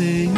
Imerso, 0.00 0.04
ó 0.04 0.37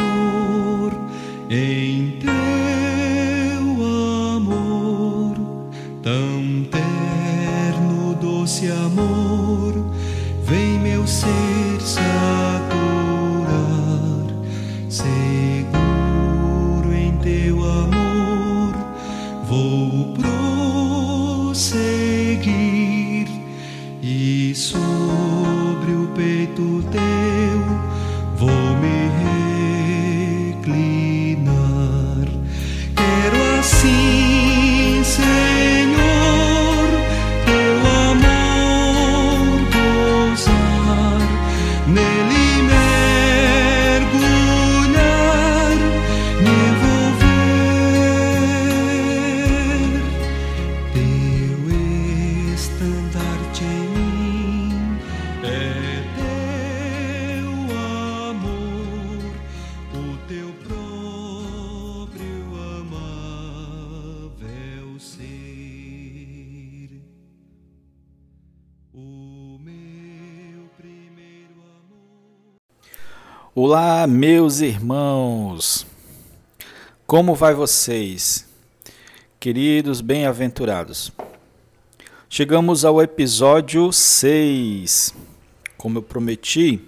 Olá, 74.01 74.07
meus 74.07 74.61
irmãos! 74.61 75.85
Como 77.05 77.35
vai 77.35 77.53
vocês? 77.53 78.49
Queridos 79.39 80.01
bem-aventurados. 80.01 81.11
Chegamos 82.27 82.83
ao 82.83 82.99
episódio 82.99 83.91
6. 83.91 85.13
Como 85.77 85.99
eu 85.99 86.01
prometi, 86.01 86.83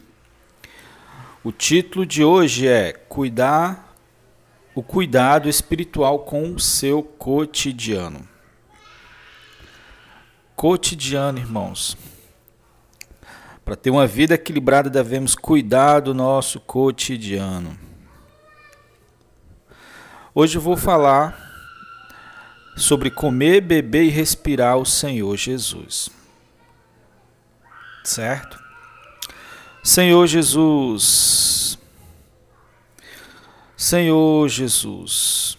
o 1.44 1.52
título 1.52 2.03
de 2.03 2.23
hoje 2.23 2.67
é 2.67 2.94
Cuidar 2.94 3.95
o 4.73 4.81
cuidado 4.81 5.47
espiritual 5.47 6.17
com 6.17 6.56
o 6.56 6.59
seu 6.59 7.03
cotidiano. 7.03 8.28
Cotidiano, 10.56 11.38
irmãos. 11.38 11.95
Para 13.64 13.75
ter 13.78 13.89
uma 13.89 14.06
vida 14.06 14.33
equilibrada, 14.33 14.89
devemos 14.89 15.36
cuidar 15.36 16.02
do 16.02 16.14
nosso 16.14 16.59
cotidiano. 16.59 17.78
Hoje 20.35 20.57
eu 20.57 20.62
vou 20.62 20.75
falar 20.75 21.40
sobre 22.75 23.09
comer, 23.09 23.62
beber 23.62 24.03
e 24.03 24.09
respirar 24.09 24.78
o 24.78 24.85
Senhor 24.85 25.38
Jesus. 25.38 26.09
Certo? 28.03 28.62
Senhor 29.81 30.28
Jesus. 30.28 31.78
Senhor 33.78 34.50
Jesus. 34.50 35.57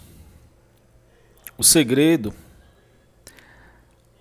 O 1.56 1.62
segredo 1.62 2.34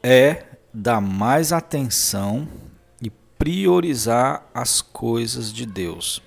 é 0.01 0.45
dar 0.73 1.01
mais 1.01 1.51
atenção 1.51 2.47
priorizar 3.43 4.49
as 4.53 4.81
coisas 4.81 5.51
de 5.51 5.65
Deus. 5.65 6.23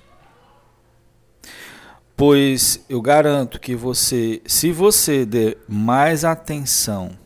Pois 2.14 2.84
eu 2.90 3.00
garanto 3.00 3.58
que 3.58 3.74
você, 3.74 4.42
se 4.44 4.70
você 4.70 5.24
der 5.24 5.56
mais 5.66 6.26
atenção 6.26 7.16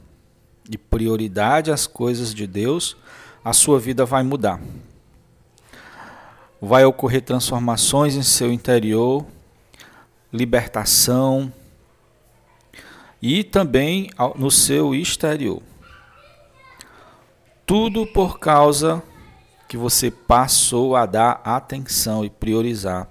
e 0.71 0.79
prioridade 0.79 1.73
às 1.73 1.89
coisas 1.89 2.33
de 2.33 2.47
Deus, 2.47 2.97
a 3.45 3.53
sua 3.53 3.81
vida 3.81 4.05
vai 4.05 4.23
mudar. 4.23 4.61
Vai 6.63 6.85
ocorrer 6.85 7.23
transformações 7.23 8.15
em 8.15 8.23
seu 8.23 8.53
interior, 8.53 9.27
libertação 10.33 11.53
e 13.21 13.43
também 13.43 14.09
no 14.37 14.53
seu 14.53 14.95
exterior. 14.95 15.61
Tudo 17.67 18.07
por 18.07 18.39
causa 18.39 19.03
que 19.71 19.77
você 19.77 20.11
passou 20.11 20.97
a 20.97 21.07
dar 21.07 21.41
atenção 21.45 22.25
e 22.25 22.29
priorizar. 22.29 23.07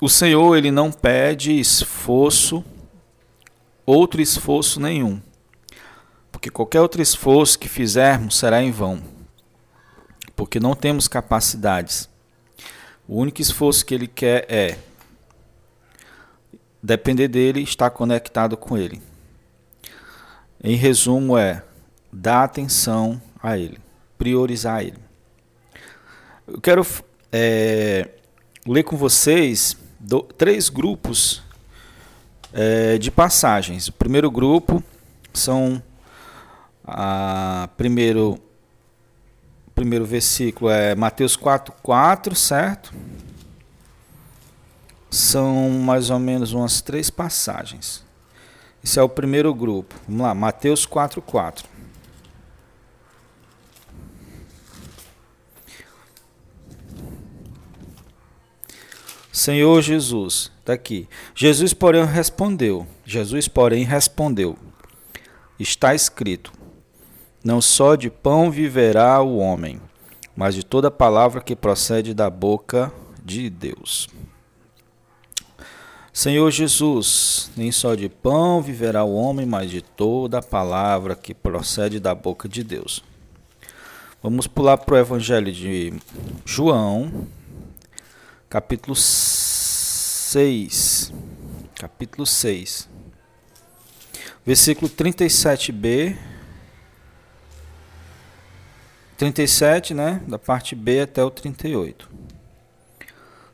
O 0.00 0.08
Senhor, 0.08 0.56
ele 0.56 0.70
não 0.70 0.90
pede 0.90 1.60
esforço, 1.60 2.64
outro 3.84 4.22
esforço 4.22 4.80
nenhum. 4.80 5.20
Porque 6.32 6.48
qualquer 6.50 6.80
outro 6.80 7.02
esforço 7.02 7.58
que 7.58 7.68
fizermos 7.68 8.38
será 8.38 8.62
em 8.62 8.70
vão. 8.70 9.02
Porque 10.34 10.58
não 10.58 10.74
temos 10.74 11.08
capacidades. 11.08 12.08
O 13.06 13.18
único 13.18 13.42
esforço 13.42 13.84
que 13.84 13.94
ele 13.94 14.06
quer 14.08 14.46
é 14.48 14.78
depender 16.82 17.28
dele, 17.28 17.60
estar 17.60 17.90
conectado 17.90 18.56
com 18.56 18.78
ele. 18.78 19.02
Em 20.64 20.74
resumo, 20.74 21.36
é 21.36 21.62
dar 22.10 22.44
atenção 22.44 23.20
a 23.42 23.58
ele, 23.58 23.78
priorizar 24.18 24.82
ele. 24.82 24.98
Eu 26.46 26.60
quero 26.60 26.84
é, 27.32 28.08
ler 28.66 28.82
com 28.82 28.96
vocês 28.96 29.76
do- 30.00 30.22
três 30.22 30.68
grupos 30.68 31.42
é, 32.52 32.98
de 32.98 33.10
passagens. 33.10 33.88
O 33.88 33.92
primeiro 33.92 34.30
grupo 34.30 34.82
são 35.32 35.82
a 36.84 37.68
primeiro 37.76 38.38
primeiro 39.74 40.04
versículo 40.04 40.70
é 40.70 40.94
Mateus 40.96 41.36
4, 41.36 41.72
4, 41.82 42.34
certo? 42.34 42.92
São 45.10 45.70
mais 45.70 46.10
ou 46.10 46.18
menos 46.18 46.52
umas 46.52 46.80
três 46.80 47.10
passagens. 47.10 48.04
Esse 48.82 48.98
é 48.98 49.02
o 49.02 49.08
primeiro 49.08 49.54
grupo. 49.54 49.94
Vamos 50.06 50.22
lá, 50.22 50.34
Mateus 50.34 50.84
4, 50.84 51.22
4. 51.22 51.68
Senhor 59.38 59.80
Jesus, 59.82 60.50
está 60.58 60.72
aqui. 60.72 61.08
Jesus, 61.32 61.72
porém, 61.72 62.04
respondeu. 62.04 62.84
Jesus, 63.06 63.46
porém, 63.46 63.84
respondeu. 63.84 64.58
Está 65.60 65.94
escrito: 65.94 66.52
Não 67.44 67.60
só 67.60 67.94
de 67.94 68.10
pão 68.10 68.50
viverá 68.50 69.22
o 69.22 69.38
homem, 69.38 69.80
mas 70.34 70.56
de 70.56 70.64
toda 70.64 70.90
palavra 70.90 71.40
que 71.40 71.54
procede 71.54 72.12
da 72.12 72.28
boca 72.28 72.92
de 73.24 73.48
Deus. 73.48 74.08
Senhor 76.12 76.50
Jesus, 76.50 77.48
nem 77.56 77.70
só 77.70 77.94
de 77.94 78.08
pão 78.08 78.60
viverá 78.60 79.04
o 79.04 79.14
homem, 79.14 79.46
mas 79.46 79.70
de 79.70 79.80
toda 79.80 80.42
palavra 80.42 81.14
que 81.14 81.32
procede 81.32 82.00
da 82.00 82.12
boca 82.12 82.48
de 82.48 82.64
Deus. 82.64 83.04
Vamos 84.20 84.48
pular 84.48 84.78
para 84.78 84.96
o 84.96 84.98
Evangelho 84.98 85.52
de 85.52 85.94
João, 86.44 87.28
capítulo 88.48 88.96
6. 88.96 91.12
Capítulo 91.74 92.24
6. 92.26 92.88
Versículo 94.44 94.90
37b. 94.90 96.16
37, 99.18 99.94
né? 99.94 100.22
Da 100.26 100.38
parte 100.38 100.74
B 100.74 101.00
até 101.00 101.22
o 101.22 101.30
38. 101.30 102.10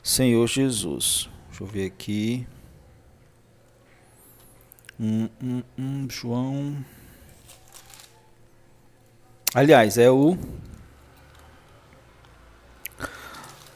Senhor 0.02 0.46
Jesus. 0.46 1.29
Deixa 1.49 1.64
eu 1.64 1.67
ver 1.67 1.87
aqui. 1.87 2.46
Hum, 5.00 5.29
hum, 5.43 5.62
hum, 5.76 6.06
João. 6.08 6.85
Aliás, 9.55 9.99
é 9.99 10.08
o. 10.11 10.38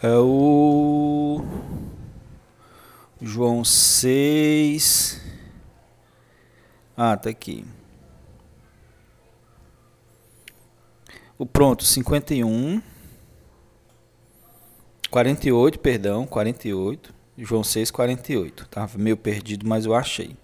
É 0.01 0.17
o. 0.17 1.43
João 3.21 3.65
6. 3.65 5.21
Ah, 6.97 7.17
tá 7.17 7.31
aqui. 7.31 7.65
O 11.37 11.45
pronto, 11.45 11.85
51. 11.85 12.81
48, 15.11 15.79
perdão, 15.81 16.27
48. 16.27 17.13
João 17.37 17.65
6, 17.65 17.91
48. 17.91 18.63
Estava 18.63 18.99
meio 18.99 19.17
perdido, 19.17 19.67
mas 19.67 19.85
eu 19.85 19.95
achei. 19.95 20.37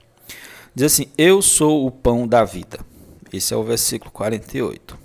Diz 0.74 0.92
assim: 0.92 1.06
Eu 1.16 1.40
sou 1.40 1.86
o 1.86 1.92
pão 1.92 2.26
da 2.26 2.44
vida. 2.44 2.80
Esse 3.32 3.54
é 3.54 3.56
o 3.56 3.62
versículo 3.62 4.10
48. 4.10 4.98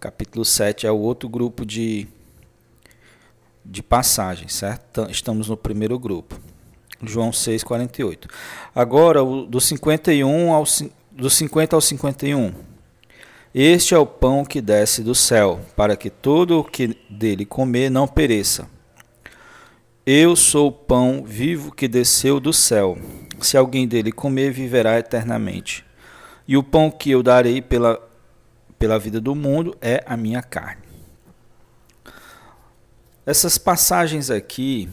capítulo 0.00 0.44
7 0.44 0.86
é 0.86 0.90
o 0.90 0.98
outro 0.98 1.28
grupo 1.28 1.66
de, 1.66 2.08
de 3.68 3.82
passagens, 3.82 4.54
certo? 4.54 5.06
Estamos 5.10 5.48
no 5.48 5.56
primeiro 5.56 5.98
grupo. 5.98 6.38
João 7.02 7.32
6, 7.32 7.62
48. 7.62 8.28
Agora, 8.74 9.20
do 9.22 9.60
51 9.60 10.52
ao, 10.52 10.64
do 11.12 11.28
50 11.28 11.76
ao 11.76 11.80
51. 11.80 12.52
Este 13.54 13.94
é 13.94 13.98
o 13.98 14.06
pão 14.06 14.44
que 14.44 14.60
desce 14.60 15.02
do 15.02 15.14
céu, 15.14 15.60
para 15.74 15.96
que 15.96 16.10
todo 16.10 16.60
o 16.60 16.64
que 16.64 16.96
dele 17.08 17.44
comer 17.44 17.90
não 17.90 18.06
pereça. 18.06 18.68
Eu 20.04 20.36
sou 20.36 20.68
o 20.68 20.72
pão 20.72 21.24
vivo 21.26 21.72
que 21.72 21.88
desceu 21.88 22.38
do 22.38 22.52
céu. 22.52 22.96
Se 23.40 23.56
alguém 23.56 23.88
dele 23.88 24.12
comer, 24.12 24.52
viverá 24.52 24.98
eternamente. 24.98 25.84
E 26.46 26.56
o 26.56 26.62
pão 26.62 26.90
que 26.90 27.10
eu 27.10 27.22
darei 27.22 27.60
pela, 27.60 28.00
pela 28.78 28.98
vida 28.98 29.20
do 29.20 29.34
mundo 29.34 29.76
é 29.80 30.04
a 30.06 30.16
minha 30.16 30.42
carne. 30.42 30.85
Essas 33.26 33.58
passagens 33.58 34.30
aqui 34.30 34.88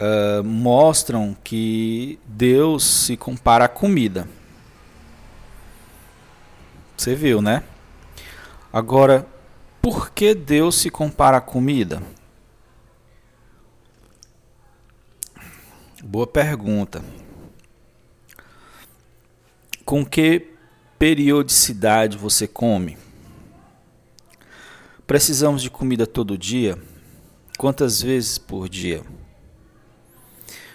uh, 0.00 0.44
mostram 0.44 1.36
que 1.42 2.20
Deus 2.24 2.84
se 2.84 3.16
compara 3.16 3.64
à 3.64 3.68
comida. 3.68 4.28
Você 6.96 7.16
viu, 7.16 7.42
né? 7.42 7.64
Agora, 8.72 9.26
por 9.82 10.10
que 10.10 10.32
Deus 10.34 10.76
se 10.76 10.88
compara 10.88 11.38
à 11.38 11.40
comida? 11.40 12.00
Boa 16.00 16.28
pergunta. 16.28 17.02
Com 19.84 20.06
que 20.06 20.54
periodicidade 20.96 22.16
você 22.16 22.46
come? 22.46 22.96
Precisamos 25.06 25.62
de 25.62 25.70
comida 25.70 26.04
todo 26.04 26.36
dia? 26.36 26.76
Quantas 27.56 28.02
vezes 28.02 28.38
por 28.38 28.68
dia? 28.68 29.04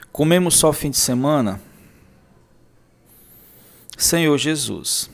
Comemos 0.10 0.56
só 0.56 0.72
fim 0.72 0.90
de 0.90 0.98
semana? 0.98 1.62
Senhor 3.98 4.38
Jesus. 4.38 5.10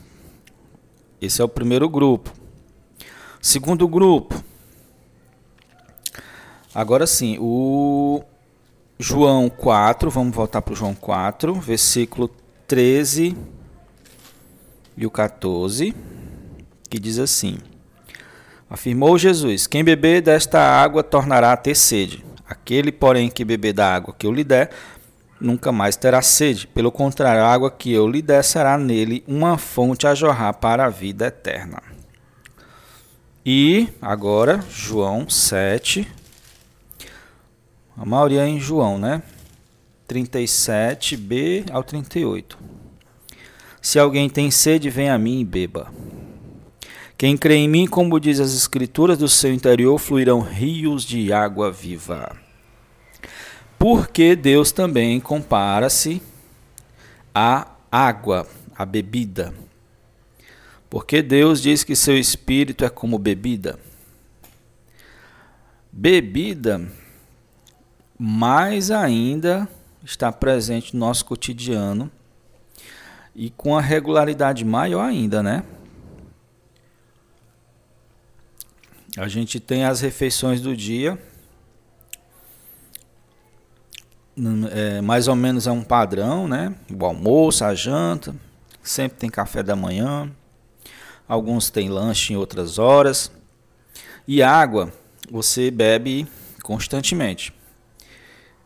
Esse 1.20 1.42
é 1.42 1.44
o 1.44 1.48
primeiro 1.48 1.88
grupo. 1.88 2.32
Segundo 3.42 3.88
grupo. 3.88 4.40
Agora 6.72 7.04
sim, 7.04 7.38
o 7.40 8.22
João 9.00 9.50
4, 9.50 10.10
vamos 10.10 10.34
voltar 10.34 10.62
para 10.62 10.72
o 10.72 10.76
João 10.76 10.94
4, 10.94 11.54
versículo 11.54 12.30
13 12.68 13.36
e 14.96 15.04
o 15.04 15.10
14, 15.10 15.92
que 16.88 17.00
diz 17.00 17.18
assim: 17.18 17.58
Afirmou 18.70 19.18
Jesus: 19.18 19.66
Quem 19.66 19.82
beber 19.82 20.20
desta 20.20 20.60
água 20.60 21.02
tornará 21.02 21.52
a 21.52 21.56
ter 21.56 21.74
sede. 21.74 22.24
Aquele, 22.46 22.92
porém, 22.92 23.30
que 23.30 23.44
beber 23.44 23.72
da 23.72 23.94
água 23.94 24.14
que 24.16 24.26
eu 24.26 24.32
lhe 24.32 24.44
der, 24.44 24.70
nunca 25.40 25.70
mais 25.72 25.96
terá 25.96 26.22
sede. 26.22 26.66
Pelo 26.66 26.90
contrário, 26.90 27.42
a 27.42 27.52
água 27.52 27.70
que 27.70 27.92
eu 27.92 28.08
lhe 28.08 28.22
der 28.22 28.42
será 28.42 28.76
nele 28.76 29.22
uma 29.26 29.58
fonte 29.58 30.06
a 30.06 30.14
jorrar 30.14 30.54
para 30.54 30.86
a 30.86 30.90
vida 30.90 31.26
eterna. 31.26 31.82
E 33.44 33.88
agora, 34.00 34.62
João 34.70 35.28
7. 35.28 36.06
A 37.96 38.04
maioria 38.04 38.42
é 38.42 38.48
em 38.48 38.60
João, 38.60 38.98
né? 38.98 39.22
37b 40.08 41.70
ao 41.70 41.82
38. 41.82 42.58
Se 43.80 43.98
alguém 43.98 44.28
tem 44.28 44.50
sede, 44.50 44.90
venha 44.90 45.14
a 45.14 45.18
mim 45.18 45.40
e 45.40 45.44
beba. 45.44 45.90
Quem 47.18 47.36
crê 47.36 47.56
em 47.56 47.68
mim, 47.68 47.84
como 47.84 48.20
diz 48.20 48.38
as 48.38 48.54
Escrituras, 48.54 49.18
do 49.18 49.28
seu 49.28 49.52
interior 49.52 49.98
fluirão 49.98 50.38
rios 50.38 51.02
de 51.04 51.32
água 51.32 51.68
viva. 51.72 52.36
Porque 53.76 54.36
Deus 54.36 54.70
também 54.70 55.18
compara-se 55.18 56.22
à 57.34 57.72
água, 57.90 58.46
à 58.72 58.86
bebida. 58.86 59.52
Porque 60.88 61.20
Deus 61.20 61.60
diz 61.60 61.82
que 61.82 61.96
seu 61.96 62.16
espírito 62.16 62.84
é 62.84 62.88
como 62.88 63.18
bebida. 63.18 63.80
Bebida, 65.90 66.88
mais 68.16 68.92
ainda, 68.92 69.68
está 70.04 70.30
presente 70.30 70.94
no 70.94 71.00
nosso 71.00 71.24
cotidiano 71.24 72.08
e 73.34 73.50
com 73.50 73.76
a 73.76 73.80
regularidade 73.80 74.64
maior 74.64 75.02
ainda, 75.02 75.42
né? 75.42 75.64
A 79.18 79.26
gente 79.26 79.58
tem 79.58 79.84
as 79.84 80.00
refeições 80.00 80.60
do 80.60 80.76
dia 80.76 81.18
é, 84.70 85.00
mais 85.00 85.26
ou 85.26 85.34
menos 85.34 85.66
é 85.66 85.72
um 85.72 85.82
padrão, 85.82 86.46
né? 86.46 86.72
O 86.88 87.04
almoço, 87.04 87.64
a 87.64 87.74
janta, 87.74 88.34
sempre 88.82 89.18
tem 89.18 89.28
café 89.28 89.62
da 89.62 89.74
manhã, 89.74 90.30
alguns 91.26 91.70
têm 91.70 91.88
lanche 91.88 92.32
em 92.32 92.36
outras 92.36 92.78
horas. 92.78 93.32
E 94.26 94.42
água 94.42 94.92
você 95.28 95.70
bebe 95.70 96.28
constantemente. 96.62 97.52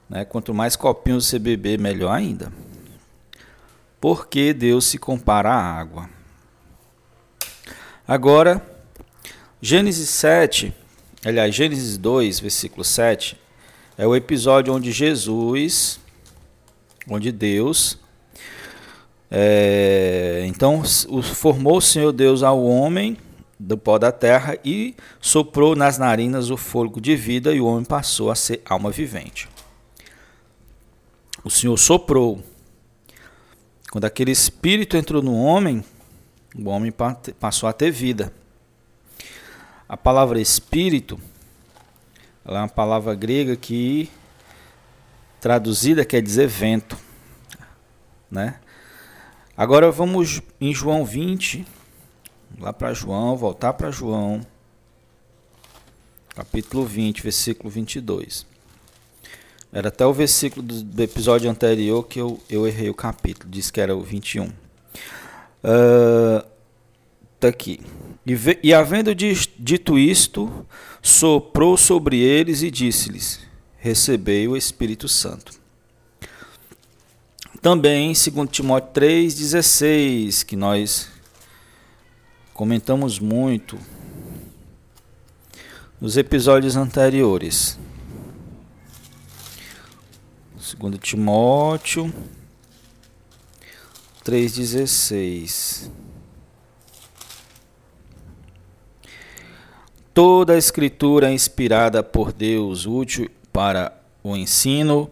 Né? 0.08 0.24
Quanto 0.24 0.52
mais 0.52 0.76
copinhos 0.76 1.26
você 1.26 1.38
beber, 1.38 1.78
melhor 1.78 2.12
ainda. 2.12 2.52
Porque 3.98 4.52
Deus 4.52 4.84
se 4.84 4.98
compara 4.98 5.50
à 5.50 5.78
água. 5.78 6.10
Agora, 8.06 8.71
Gênesis 9.64 10.08
7, 10.08 10.74
aliás, 11.24 11.54
Gênesis 11.54 11.96
2, 11.96 12.40
versículo 12.40 12.82
7, 12.82 13.38
é 13.96 14.04
o 14.04 14.16
episódio 14.16 14.74
onde 14.74 14.90
Jesus, 14.90 16.00
onde 17.08 17.30
Deus, 17.30 17.96
é, 19.30 20.42
então 20.48 20.82
formou 21.22 21.76
o 21.76 21.80
Senhor 21.80 22.10
Deus 22.10 22.42
ao 22.42 22.60
homem 22.60 23.16
do 23.56 23.78
pó 23.78 24.00
da 24.00 24.10
terra 24.10 24.58
e 24.64 24.96
soprou 25.20 25.76
nas 25.76 25.96
narinas 25.96 26.50
o 26.50 26.56
fôlego 26.56 27.00
de 27.00 27.14
vida 27.14 27.54
e 27.54 27.60
o 27.60 27.66
homem 27.66 27.84
passou 27.84 28.32
a 28.32 28.34
ser 28.34 28.62
alma 28.64 28.90
vivente. 28.90 29.48
O 31.44 31.50
Senhor 31.50 31.78
soprou. 31.78 32.42
Quando 33.92 34.06
aquele 34.06 34.32
espírito 34.32 34.96
entrou 34.96 35.22
no 35.22 35.36
homem, 35.36 35.84
o 36.52 36.68
homem 36.68 36.92
passou 37.38 37.68
a 37.68 37.72
ter 37.72 37.92
vida. 37.92 38.41
A 39.88 39.96
palavra 39.96 40.40
espírito 40.40 41.20
ela 42.44 42.58
é 42.58 42.62
uma 42.62 42.68
palavra 42.68 43.14
grega 43.14 43.56
que 43.56 44.10
traduzida 45.40 46.04
quer 46.04 46.20
dizer 46.20 46.48
vento, 46.48 46.98
né? 48.30 48.56
Agora 49.56 49.90
vamos 49.90 50.40
em 50.60 50.74
João 50.74 51.04
20, 51.04 51.64
lá 52.58 52.72
para 52.72 52.92
João, 52.92 53.36
voltar 53.36 53.74
para 53.74 53.90
João, 53.90 54.40
capítulo 56.34 56.84
20, 56.84 57.22
versículo 57.22 57.70
22. 57.70 58.46
Era 59.72 59.88
até 59.88 60.04
o 60.04 60.12
versículo 60.12 60.62
do, 60.62 61.02
episódio 61.02 61.50
anterior 61.50 62.02
que 62.04 62.20
eu, 62.20 62.40
eu 62.50 62.66
errei 62.66 62.90
o 62.90 62.94
capítulo, 62.94 63.50
disse 63.50 63.72
que 63.72 63.80
era 63.80 63.94
o 63.94 64.02
21. 64.02 64.46
Uh, 64.46 64.52
tá 67.42 67.48
aqui. 67.48 67.80
E, 68.24 68.36
e 68.62 68.72
havendo 68.72 69.12
dito 69.14 69.98
isto, 69.98 70.64
soprou 71.02 71.76
sobre 71.76 72.18
eles 72.20 72.62
e 72.62 72.70
disse-lhes: 72.70 73.40
Recebei 73.78 74.46
o 74.46 74.56
Espírito 74.56 75.08
Santo. 75.08 75.60
Também, 77.60 78.14
segundo 78.14 78.50
Timóteo 78.50 78.90
3,16, 78.92 80.44
que 80.44 80.56
nós 80.56 81.08
comentamos 82.54 83.18
muito 83.18 83.78
nos 86.00 86.16
episódios 86.16 86.76
anteriores. 86.76 87.78
Segundo 90.58 90.98
Timóteo 90.98 92.12
3,16. 94.24 96.01
Toda 100.14 100.52
a 100.52 100.58
escritura 100.58 101.30
é 101.30 101.32
inspirada 101.32 102.02
por 102.02 102.32
Deus, 102.32 102.84
útil 102.84 103.30
para 103.50 103.92
o 104.22 104.36
ensino, 104.36 105.10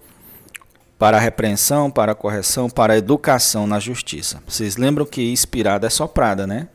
para 0.99 1.17
a 1.17 1.21
repreensão, 1.21 1.91
para 1.91 2.13
a 2.13 2.15
correção, 2.15 2.69
para 2.69 2.93
a 2.93 2.99
educação 2.99 3.67
na 3.67 3.81
justiça. 3.81 4.43
Vocês 4.47 4.77
lembram 4.77 5.07
que 5.07 5.33
inspirada 5.33 5.87
é 5.87 5.91
soprada, 5.91 6.47
né? 6.47 6.69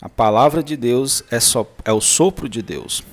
A 0.00 0.08
palavra 0.08 0.64
de 0.64 0.76
Deus 0.76 1.22
é, 1.30 1.38
só, 1.38 1.64
é 1.84 1.92
o 1.92 2.00
sopro 2.00 2.48
de 2.48 2.60
Deus. 2.60 3.04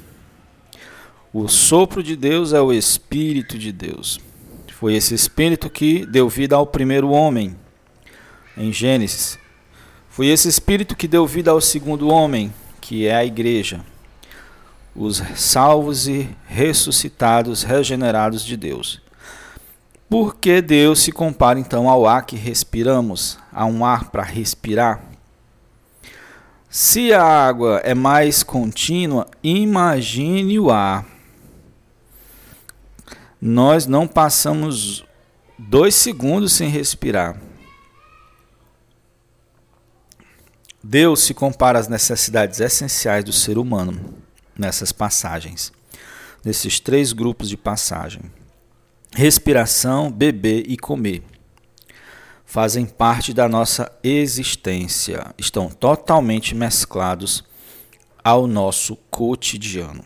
O 1.31 1.47
sopro 1.47 2.01
de 2.01 2.15
Deus 2.15 2.51
é 2.51 2.59
o 2.59 2.73
Espírito 2.73 3.59
de 3.59 3.71
Deus. 3.71 4.19
Foi 4.73 4.95
esse 4.95 5.13
Espírito 5.13 5.69
que 5.69 6.03
deu 6.07 6.27
vida 6.27 6.55
ao 6.55 6.65
primeiro 6.65 7.11
homem, 7.11 7.55
em 8.57 8.73
Gênesis. 8.73 9.37
Foi 10.09 10.25
esse 10.25 10.47
Espírito 10.47 10.95
que 10.95 11.07
deu 11.07 11.27
vida 11.27 11.51
ao 11.51 11.61
segundo 11.61 12.09
homem, 12.09 12.51
que 12.81 13.05
é 13.05 13.15
a 13.15 13.23
igreja. 13.23 13.85
Os 15.01 15.23
salvos 15.37 16.09
e 16.09 16.29
ressuscitados, 16.45 17.63
regenerados 17.63 18.43
de 18.43 18.57
Deus. 18.57 19.01
Por 20.09 20.35
que 20.35 20.61
Deus 20.61 20.99
se 20.99 21.09
compara 21.09 21.57
então 21.57 21.87
ao 21.87 22.05
ar 22.05 22.25
que 22.25 22.35
respiramos, 22.35 23.39
a 23.49 23.63
um 23.65 23.85
ar 23.85 24.11
para 24.11 24.23
respirar? 24.23 25.01
Se 26.69 27.13
a 27.13 27.23
água 27.23 27.79
é 27.85 27.93
mais 27.93 28.43
contínua, 28.43 29.25
imagine 29.41 30.59
o 30.59 30.69
ar. 30.69 31.05
Nós 33.41 33.85
não 33.85 34.05
passamos 34.05 35.05
dois 35.57 35.95
segundos 35.95 36.51
sem 36.51 36.67
respirar. 36.67 37.39
Deus 40.83 41.21
se 41.21 41.33
compara 41.33 41.79
às 41.79 41.87
necessidades 41.87 42.59
essenciais 42.59 43.23
do 43.23 43.31
ser 43.31 43.57
humano 43.57 44.27
nessas 44.59 44.91
passagens, 44.91 45.71
nesses 46.43 46.79
três 46.79 47.13
grupos 47.13 47.49
de 47.49 47.57
passagem: 47.57 48.21
respiração, 49.15 50.11
beber 50.11 50.69
e 50.69 50.77
comer 50.77 51.23
fazem 52.49 52.83
parte 52.83 53.31
da 53.31 53.47
nossa 53.47 53.91
existência, 54.03 55.35
estão 55.37 55.69
totalmente 55.69 56.55
mesclados 56.55 57.43
ao 58.23 58.47
nosso 58.47 58.95
cotidiano. 59.11 60.03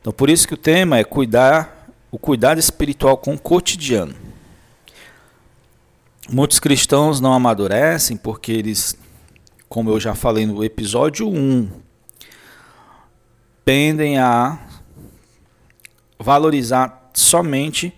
Então, 0.00 0.12
por 0.12 0.28
isso 0.28 0.48
que 0.48 0.54
o 0.54 0.56
tema 0.56 0.98
é 0.98 1.04
cuidar 1.04 1.88
o 2.10 2.18
cuidado 2.18 2.58
espiritual 2.58 3.16
com 3.16 3.34
o 3.34 3.38
cotidiano. 3.38 4.16
Muitos 6.28 6.58
cristãos 6.58 7.20
não 7.20 7.32
amadurecem 7.32 8.16
porque 8.16 8.50
eles, 8.50 8.96
como 9.68 9.90
eu 9.90 10.00
já 10.00 10.16
falei 10.16 10.44
no 10.44 10.64
episódio 10.64 11.28
1, 11.28 11.70
tendem 13.64 14.18
a 14.18 14.58
valorizar 16.18 17.10
somente 17.14 17.94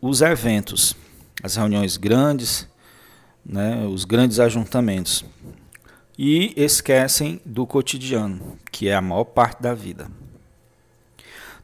os 0.00 0.20
eventos 0.20 0.96
as 1.44 1.56
reuniões 1.56 1.98
grandes, 1.98 2.66
né, 3.44 3.86
os 3.86 4.06
grandes 4.06 4.40
ajuntamentos. 4.40 5.26
E 6.16 6.54
esquecem 6.56 7.38
do 7.44 7.66
cotidiano, 7.66 8.58
que 8.72 8.88
é 8.88 8.94
a 8.94 9.02
maior 9.02 9.24
parte 9.24 9.62
da 9.62 9.74
vida. 9.74 10.10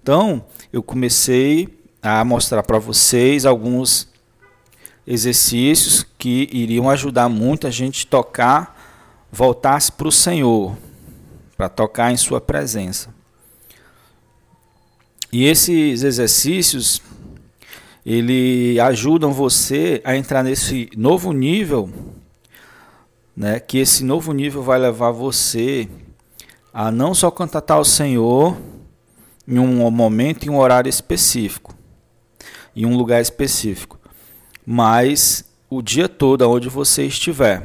Então, 0.02 0.44
eu 0.70 0.82
comecei 0.82 1.66
a 2.02 2.22
mostrar 2.26 2.62
para 2.62 2.78
vocês 2.78 3.46
alguns 3.46 4.06
exercícios 5.06 6.04
que 6.18 6.46
iriam 6.52 6.90
ajudar 6.90 7.30
muito 7.30 7.66
a 7.66 7.70
gente 7.70 8.06
tocar, 8.06 8.78
voltar-se 9.32 9.90
para 9.90 10.08
o 10.08 10.12
Senhor, 10.12 10.76
para 11.60 11.68
tocar 11.68 12.10
em 12.10 12.16
Sua 12.16 12.40
presença. 12.40 13.14
E 15.30 15.44
esses 15.44 16.02
exercícios 16.02 17.02
ele 18.04 18.80
ajudam 18.80 19.30
você 19.30 20.00
a 20.02 20.16
entrar 20.16 20.42
nesse 20.42 20.88
novo 20.96 21.32
nível, 21.32 21.90
né? 23.36 23.60
Que 23.60 23.76
esse 23.76 24.02
novo 24.02 24.32
nível 24.32 24.62
vai 24.62 24.78
levar 24.78 25.10
você 25.10 25.86
a 26.72 26.90
não 26.90 27.12
só 27.14 27.30
contatar 27.30 27.78
o 27.78 27.84
Senhor 27.84 28.56
em 29.46 29.58
um 29.58 29.90
momento, 29.90 30.46
em 30.46 30.48
um 30.48 30.56
horário 30.56 30.88
específico, 30.88 31.74
em 32.74 32.86
um 32.86 32.96
lugar 32.96 33.20
específico, 33.20 34.00
mas 34.64 35.44
o 35.68 35.82
dia 35.82 36.08
todo 36.08 36.50
onde 36.50 36.70
você 36.70 37.04
estiver. 37.04 37.62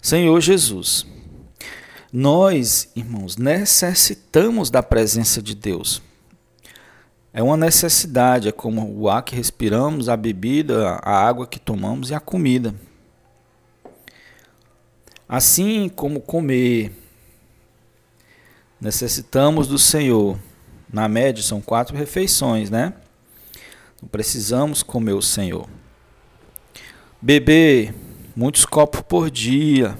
Senhor 0.00 0.40
Jesus, 0.40 1.04
nós, 2.12 2.90
irmãos, 2.96 3.36
necessitamos 3.36 4.70
da 4.70 4.82
presença 4.82 5.42
de 5.42 5.54
Deus. 5.54 6.00
É 7.32 7.42
uma 7.42 7.56
necessidade, 7.56 8.48
é 8.48 8.52
como 8.52 8.98
o 8.98 9.08
ar 9.08 9.22
que 9.22 9.36
respiramos, 9.36 10.08
a 10.08 10.16
bebida, 10.16 10.98
a 11.02 11.12
água 11.12 11.46
que 11.46 11.60
tomamos 11.60 12.10
e 12.10 12.14
a 12.14 12.20
comida. 12.20 12.74
Assim 15.28 15.90
como 15.90 16.20
comer, 16.20 16.90
necessitamos 18.80 19.68
do 19.68 19.78
Senhor. 19.78 20.38
Na 20.90 21.06
média 21.06 21.42
são 21.42 21.60
quatro 21.60 21.94
refeições, 21.94 22.70
né? 22.70 22.94
Precisamos 24.10 24.82
comer 24.82 25.12
o 25.12 25.20
Senhor. 25.20 25.68
Beber 27.20 27.94
muitos 28.34 28.64
copos 28.64 29.02
por 29.02 29.30
dia. 29.30 29.98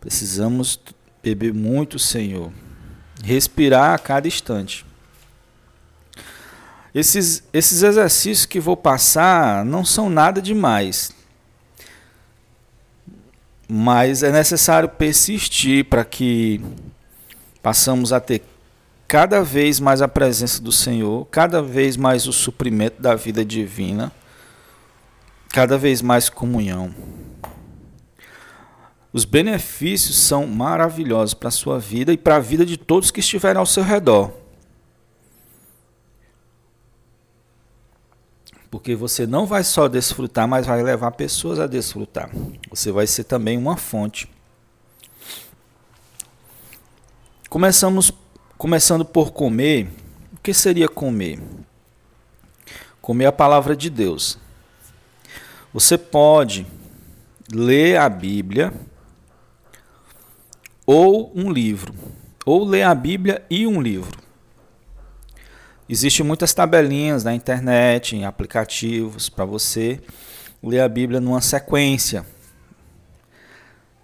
Precisamos 0.00 0.78
beber 1.22 1.52
muito, 1.52 1.98
Senhor. 1.98 2.52
Respirar 3.22 3.94
a 3.94 3.98
cada 3.98 4.28
instante. 4.28 4.84
Esses, 6.94 7.42
esses 7.52 7.82
exercícios 7.82 8.46
que 8.46 8.58
vou 8.58 8.76
passar 8.76 9.64
não 9.64 9.84
são 9.84 10.08
nada 10.08 10.40
demais. 10.40 11.12
Mas 13.68 14.22
é 14.22 14.30
necessário 14.30 14.88
persistir 14.88 15.84
para 15.84 16.04
que 16.04 16.64
passamos 17.62 18.12
a 18.12 18.20
ter 18.20 18.42
cada 19.08 19.42
vez 19.42 19.78
mais 19.78 20.00
a 20.00 20.08
presença 20.08 20.62
do 20.62 20.72
Senhor, 20.72 21.26
cada 21.26 21.62
vez 21.62 21.96
mais 21.96 22.26
o 22.26 22.32
suprimento 22.32 23.00
da 23.00 23.14
vida 23.14 23.44
divina, 23.44 24.12
cada 25.50 25.76
vez 25.76 26.00
mais 26.02 26.28
comunhão. 26.28 26.94
Os 29.16 29.24
benefícios 29.24 30.14
são 30.14 30.46
maravilhosos 30.46 31.32
para 31.32 31.48
a 31.48 31.50
sua 31.50 31.78
vida 31.78 32.12
e 32.12 32.18
para 32.18 32.36
a 32.36 32.38
vida 32.38 32.66
de 32.66 32.76
todos 32.76 33.10
que 33.10 33.20
estiverem 33.20 33.58
ao 33.58 33.64
seu 33.64 33.82
redor. 33.82 34.30
Porque 38.70 38.94
você 38.94 39.26
não 39.26 39.46
vai 39.46 39.64
só 39.64 39.88
desfrutar, 39.88 40.46
mas 40.46 40.66
vai 40.66 40.82
levar 40.82 41.12
pessoas 41.12 41.58
a 41.58 41.66
desfrutar. 41.66 42.30
Você 42.68 42.92
vai 42.92 43.06
ser 43.06 43.24
também 43.24 43.56
uma 43.56 43.78
fonte. 43.78 44.30
Começamos 47.48 48.12
começando 48.58 49.02
por 49.02 49.30
comer. 49.30 49.88
O 50.34 50.36
que 50.42 50.52
seria 50.52 50.90
comer? 50.90 51.40
Comer 53.00 53.24
a 53.24 53.32
palavra 53.32 53.74
de 53.74 53.88
Deus. 53.88 54.38
Você 55.72 55.96
pode 55.96 56.66
ler 57.50 57.96
a 57.96 58.10
Bíblia 58.10 58.74
ou 60.86 61.32
um 61.34 61.50
livro, 61.50 61.92
ou 62.44 62.64
ler 62.64 62.84
a 62.84 62.94
Bíblia 62.94 63.44
e 63.50 63.66
um 63.66 63.82
livro. 63.82 64.24
Existem 65.88 66.24
muitas 66.24 66.54
tabelinhas 66.54 67.24
na 67.24 67.34
internet, 67.34 68.16
em 68.16 68.24
aplicativos, 68.24 69.28
para 69.28 69.44
você 69.44 70.00
ler 70.62 70.80
a 70.80 70.88
Bíblia 70.88 71.20
numa 71.20 71.40
sequência. 71.40 72.24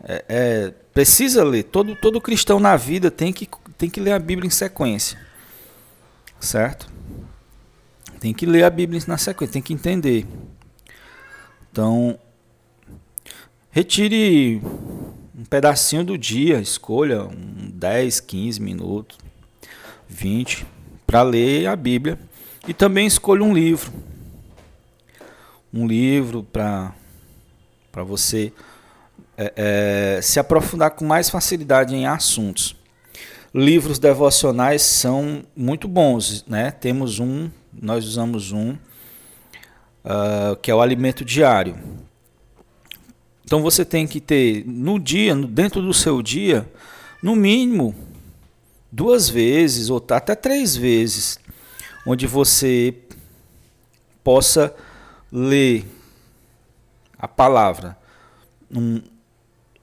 É, 0.05 0.25
é, 0.29 0.75
precisa 0.93 1.43
ler. 1.45 1.65
Todo, 1.65 1.97
todo 1.97 2.21
cristão 2.21 2.61
na 2.61 2.77
vida 2.77 3.11
tem 3.11 3.33
que, 3.33 3.49
tem 3.77 3.89
que 3.89 4.01
ler 4.01 4.13
a 4.13 4.19
Bíblia 4.19 4.47
em 4.47 4.51
sequência. 4.51 5.19
Certo? 6.39 6.91
Tem 8.21 8.33
que 8.33 8.47
ler 8.47 8.65
a 8.65 8.71
Bíblia 8.71 9.01
na 9.07 9.19
sequência, 9.19 9.55
tem 9.55 9.63
que 9.63 9.73
entender. 9.73 10.27
Então, 11.71 12.19
retire 13.71 14.61
um 15.43 15.45
pedacinho 15.45 16.05
do 16.05 16.17
dia, 16.17 16.61
escolha 16.61 17.25
um 17.25 17.69
10, 17.75 18.21
15 18.21 18.63
minutos, 18.63 19.19
20 20.09 20.65
para 21.05 21.25
ler 21.25 21.67
a 21.67 21.75
Bíblia 21.75 22.17
e 22.69 22.73
também 22.73 23.09
escolha 23.09 23.43
um 23.43 23.53
livro. 23.53 23.93
Um 25.75 25.85
livro 25.85 26.45
para 26.45 26.95
você 28.05 28.53
é, 29.37 29.53
é, 29.57 30.23
se 30.23 30.39
aprofundar 30.39 30.93
com 30.93 31.05
mais 31.05 31.29
facilidade 31.29 31.93
em 31.93 32.07
assuntos. 32.07 32.77
Livros 33.53 33.99
devocionais 33.99 34.83
são 34.83 35.43
muito 35.57 35.89
bons, 35.89 36.47
né? 36.47 36.71
Temos 36.71 37.19
um, 37.19 37.51
nós 37.73 38.07
usamos 38.07 38.53
um, 38.53 38.75
uh, 40.05 40.55
que 40.63 40.71
é 40.71 40.75
o 40.75 40.81
alimento 40.81 41.25
diário. 41.25 41.77
Então 43.53 43.61
você 43.61 43.85
tem 43.85 44.07
que 44.07 44.19
ter 44.19 44.65
no 44.67 44.99
dia, 44.99 45.37
dentro 45.37 45.83
do 45.83 45.93
seu 45.93 46.23
dia, 46.23 46.67
no 47.23 47.37
mínimo 47.37 47.95
duas 48.91 49.29
vezes 49.29 49.91
ou 49.91 50.03
até 50.09 50.35
três 50.35 50.75
vezes, 50.75 51.39
onde 52.07 52.27
você 52.27 52.95
possa 54.25 54.75
ler 55.31 55.85
a 57.19 57.29
palavra 57.29 57.99
num, 58.71 59.03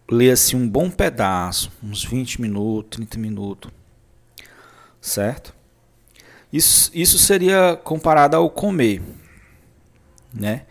ler 0.10 0.32
assim 0.32 0.56
um 0.56 0.68
bom 0.68 0.90
pedaço, 0.90 1.72
uns 1.84 2.04
20 2.04 2.42
minutos, 2.42 2.98
30 2.98 3.20
minutos. 3.20 3.72
Certo? 5.00 5.54
Isso, 6.52 6.90
isso 6.92 7.20
seria 7.20 7.80
comparado 7.84 8.36
ao 8.36 8.50
comer, 8.50 9.00
né? 10.34 10.66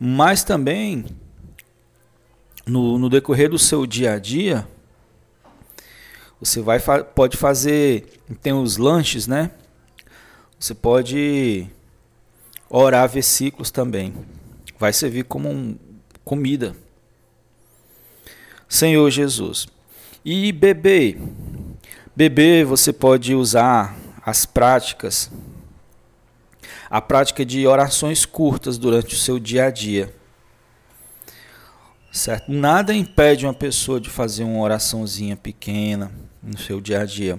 Mas 0.00 0.42
também 0.42 1.04
no, 2.68 2.98
no 2.98 3.08
decorrer 3.08 3.48
do 3.48 3.58
seu 3.58 3.86
dia 3.86 4.12
a 4.12 4.18
dia, 4.18 4.66
você 6.40 6.60
vai 6.60 6.78
pode 6.78 7.36
fazer, 7.36 8.20
tem 8.40 8.52
os 8.52 8.76
lanches, 8.76 9.26
né? 9.26 9.50
Você 10.58 10.74
pode 10.74 11.66
orar 12.68 13.08
versículos 13.08 13.70
também. 13.70 14.14
Vai 14.78 14.92
servir 14.92 15.24
como 15.24 15.48
um, 15.48 15.76
comida. 16.24 16.76
Senhor 18.68 19.10
Jesus. 19.10 19.66
E 20.24 20.52
beber. 20.52 21.18
Beber 22.14 22.64
você 22.64 22.92
pode 22.92 23.34
usar 23.34 23.96
as 24.24 24.44
práticas, 24.44 25.30
a 26.90 27.00
prática 27.00 27.44
de 27.46 27.66
orações 27.66 28.26
curtas 28.26 28.76
durante 28.76 29.14
o 29.14 29.18
seu 29.18 29.38
dia 29.38 29.66
a 29.66 29.70
dia. 29.70 30.17
Certo? 32.18 32.50
Nada 32.50 32.92
impede 32.92 33.46
uma 33.46 33.54
pessoa 33.54 34.00
de 34.00 34.10
fazer 34.10 34.42
uma 34.42 34.58
oraçãozinha 34.58 35.36
pequena 35.36 36.10
no 36.42 36.58
seu 36.58 36.80
dia 36.80 37.02
a 37.02 37.04
dia. 37.04 37.38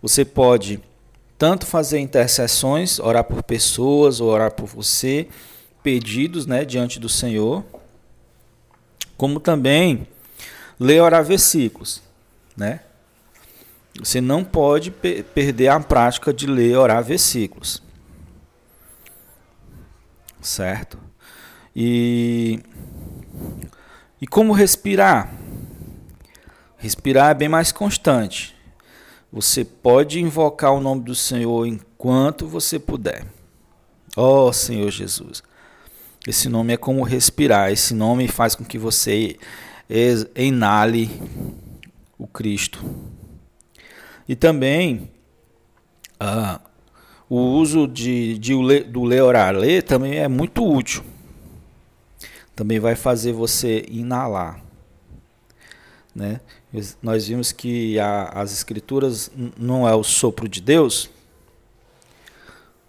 Você 0.00 0.24
pode 0.24 0.80
tanto 1.36 1.66
fazer 1.66 1.98
intercessões, 1.98 3.00
orar 3.00 3.24
por 3.24 3.42
pessoas, 3.42 4.20
ou 4.20 4.28
orar 4.28 4.52
por 4.52 4.66
você, 4.66 5.26
pedidos, 5.82 6.46
né, 6.46 6.64
diante 6.64 7.00
do 7.00 7.08
Senhor, 7.08 7.64
como 9.16 9.40
também 9.40 10.06
ler 10.78 11.02
orar 11.02 11.24
versículos, 11.24 12.00
né? 12.56 12.80
Você 13.98 14.20
não 14.20 14.44
pode 14.44 14.92
pe 14.92 15.24
perder 15.24 15.66
a 15.66 15.80
prática 15.80 16.32
de 16.32 16.46
ler 16.46 16.76
orar 16.76 17.02
versículos. 17.02 17.82
Certo? 20.40 20.96
E 21.74 22.60
e 24.20 24.26
como 24.26 24.52
respirar? 24.52 25.32
Respirar 26.76 27.30
é 27.30 27.34
bem 27.34 27.48
mais 27.48 27.72
constante. 27.72 28.54
Você 29.32 29.64
pode 29.64 30.20
invocar 30.20 30.72
o 30.72 30.80
nome 30.80 31.02
do 31.02 31.14
Senhor 31.14 31.66
enquanto 31.66 32.46
você 32.46 32.78
puder. 32.78 33.24
Ó 34.16 34.48
oh, 34.48 34.52
Senhor 34.52 34.90
Jesus. 34.90 35.42
Esse 36.26 36.48
nome 36.48 36.72
é 36.72 36.76
como 36.76 37.02
respirar. 37.02 37.70
Esse 37.70 37.94
nome 37.94 38.28
faz 38.28 38.54
com 38.54 38.64
que 38.64 38.78
você 38.78 39.36
inale 40.34 41.10
o 42.18 42.26
Cristo. 42.26 42.84
E 44.28 44.36
também 44.36 45.10
ah, 46.18 46.60
o 47.28 47.36
uso 47.36 47.88
de, 47.88 48.36
de, 48.38 48.52
do 48.84 49.04
ler 49.04 49.22
orar 49.22 49.54
ler 49.54 49.82
também 49.82 50.18
é 50.18 50.28
muito 50.28 50.66
útil. 50.68 51.02
Também 52.60 52.78
vai 52.78 52.94
fazer 52.94 53.32
você 53.32 53.86
inalar. 53.88 54.60
Né? 56.14 56.42
Nós 57.00 57.26
vimos 57.26 57.52
que 57.52 57.98
a, 57.98 58.24
as 58.38 58.52
escrituras 58.52 59.30
não 59.56 59.88
é 59.88 59.94
o 59.94 60.04
sopro 60.04 60.46
de 60.46 60.60
Deus. 60.60 61.08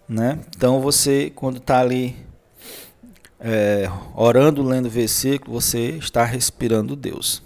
Né? 0.06 0.40
Então 0.54 0.78
você, 0.82 1.32
quando 1.34 1.56
está 1.56 1.80
ali 1.80 2.14
é, 3.40 3.90
orando, 4.14 4.62
lendo 4.62 4.88
o 4.88 4.90
versículo, 4.90 5.58
você 5.58 5.92
está 5.92 6.22
respirando 6.22 6.94
Deus. 6.94 7.42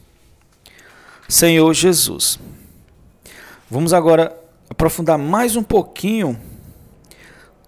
Senhor 1.28 1.72
Jesus. 1.72 2.40
Vamos 3.70 3.92
agora 3.92 4.36
aprofundar 4.68 5.16
mais 5.16 5.54
um 5.54 5.62
pouquinho 5.62 6.36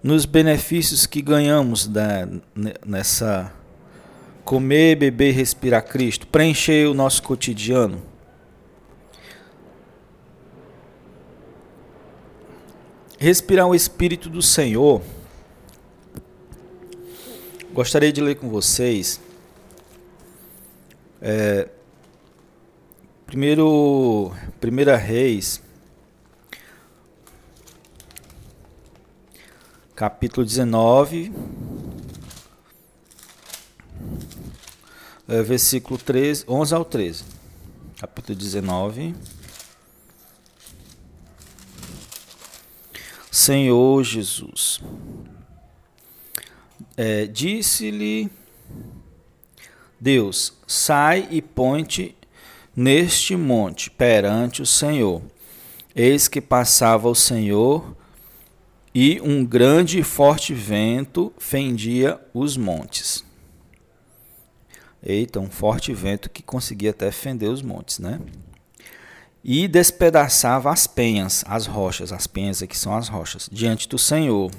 nos 0.03 0.25
benefícios 0.25 1.05
que 1.05 1.21
ganhamos 1.21 1.87
da, 1.87 2.27
nessa 2.85 3.53
comer, 4.49 4.95
beber, 4.95 5.31
respirar 5.31 5.85
Cristo, 5.85 6.25
preencher 6.25 6.87
o 6.89 6.93
nosso 6.95 7.21
cotidiano. 7.21 8.01
Respirar 13.19 13.67
o 13.67 13.75
Espírito 13.75 14.27
do 14.27 14.41
Senhor. 14.41 15.03
Gostaria 17.71 18.11
de 18.11 18.21
ler 18.21 18.37
com 18.37 18.49
vocês. 18.49 19.21
É, 21.21 21.69
primeiro, 23.27 24.31
primeira 24.59 24.97
Reis, 24.97 25.61
capítulo 29.93 30.43
19, 30.43 31.31
é, 35.29 35.43
versículo 35.43 35.97
13, 35.99 36.43
11 36.47 36.73
ao 36.73 36.83
13. 36.83 37.23
Capítulo 37.97 38.35
19. 38.35 39.13
Senhor 43.31 44.03
Jesus. 44.03 44.81
É, 46.97 47.27
Disse-lhe 47.27 48.29
Deus: 49.99 50.53
Sai 50.65 51.27
e 51.29 51.41
ponte 51.43 52.15
neste 52.75 53.35
monte 53.35 53.91
perante 53.91 54.63
o 54.63 54.65
Senhor. 54.65 55.21
Eis 55.95 56.27
que 56.27 56.41
passava 56.41 57.07
o 57.07 57.15
Senhor 57.15 57.95
e 58.95 59.21
um 59.21 59.45
grande 59.45 59.99
e 59.99 60.03
forte 60.03 60.55
vento 60.55 61.31
fendia 61.37 62.19
os 62.33 62.57
montes. 62.57 63.28
Eita, 65.01 65.39
um 65.39 65.49
forte 65.49 65.93
vento 65.93 66.29
que 66.29 66.43
conseguia 66.43 66.89
até 66.89 67.09
fender 67.11 67.49
os 67.49 67.61
montes, 67.61 67.99
né? 67.99 68.19
E 69.43 69.67
despedaçava 69.67 70.69
as 70.69 70.85
penhas, 70.85 71.43
as 71.47 71.65
rochas, 71.65 72.11
as 72.11 72.27
penhas 72.27 72.61
aqui 72.61 72.77
são 72.77 72.95
as 72.95 73.07
rochas, 73.07 73.49
diante 73.51 73.87
do 73.87 73.97
Senhor. 73.97 74.51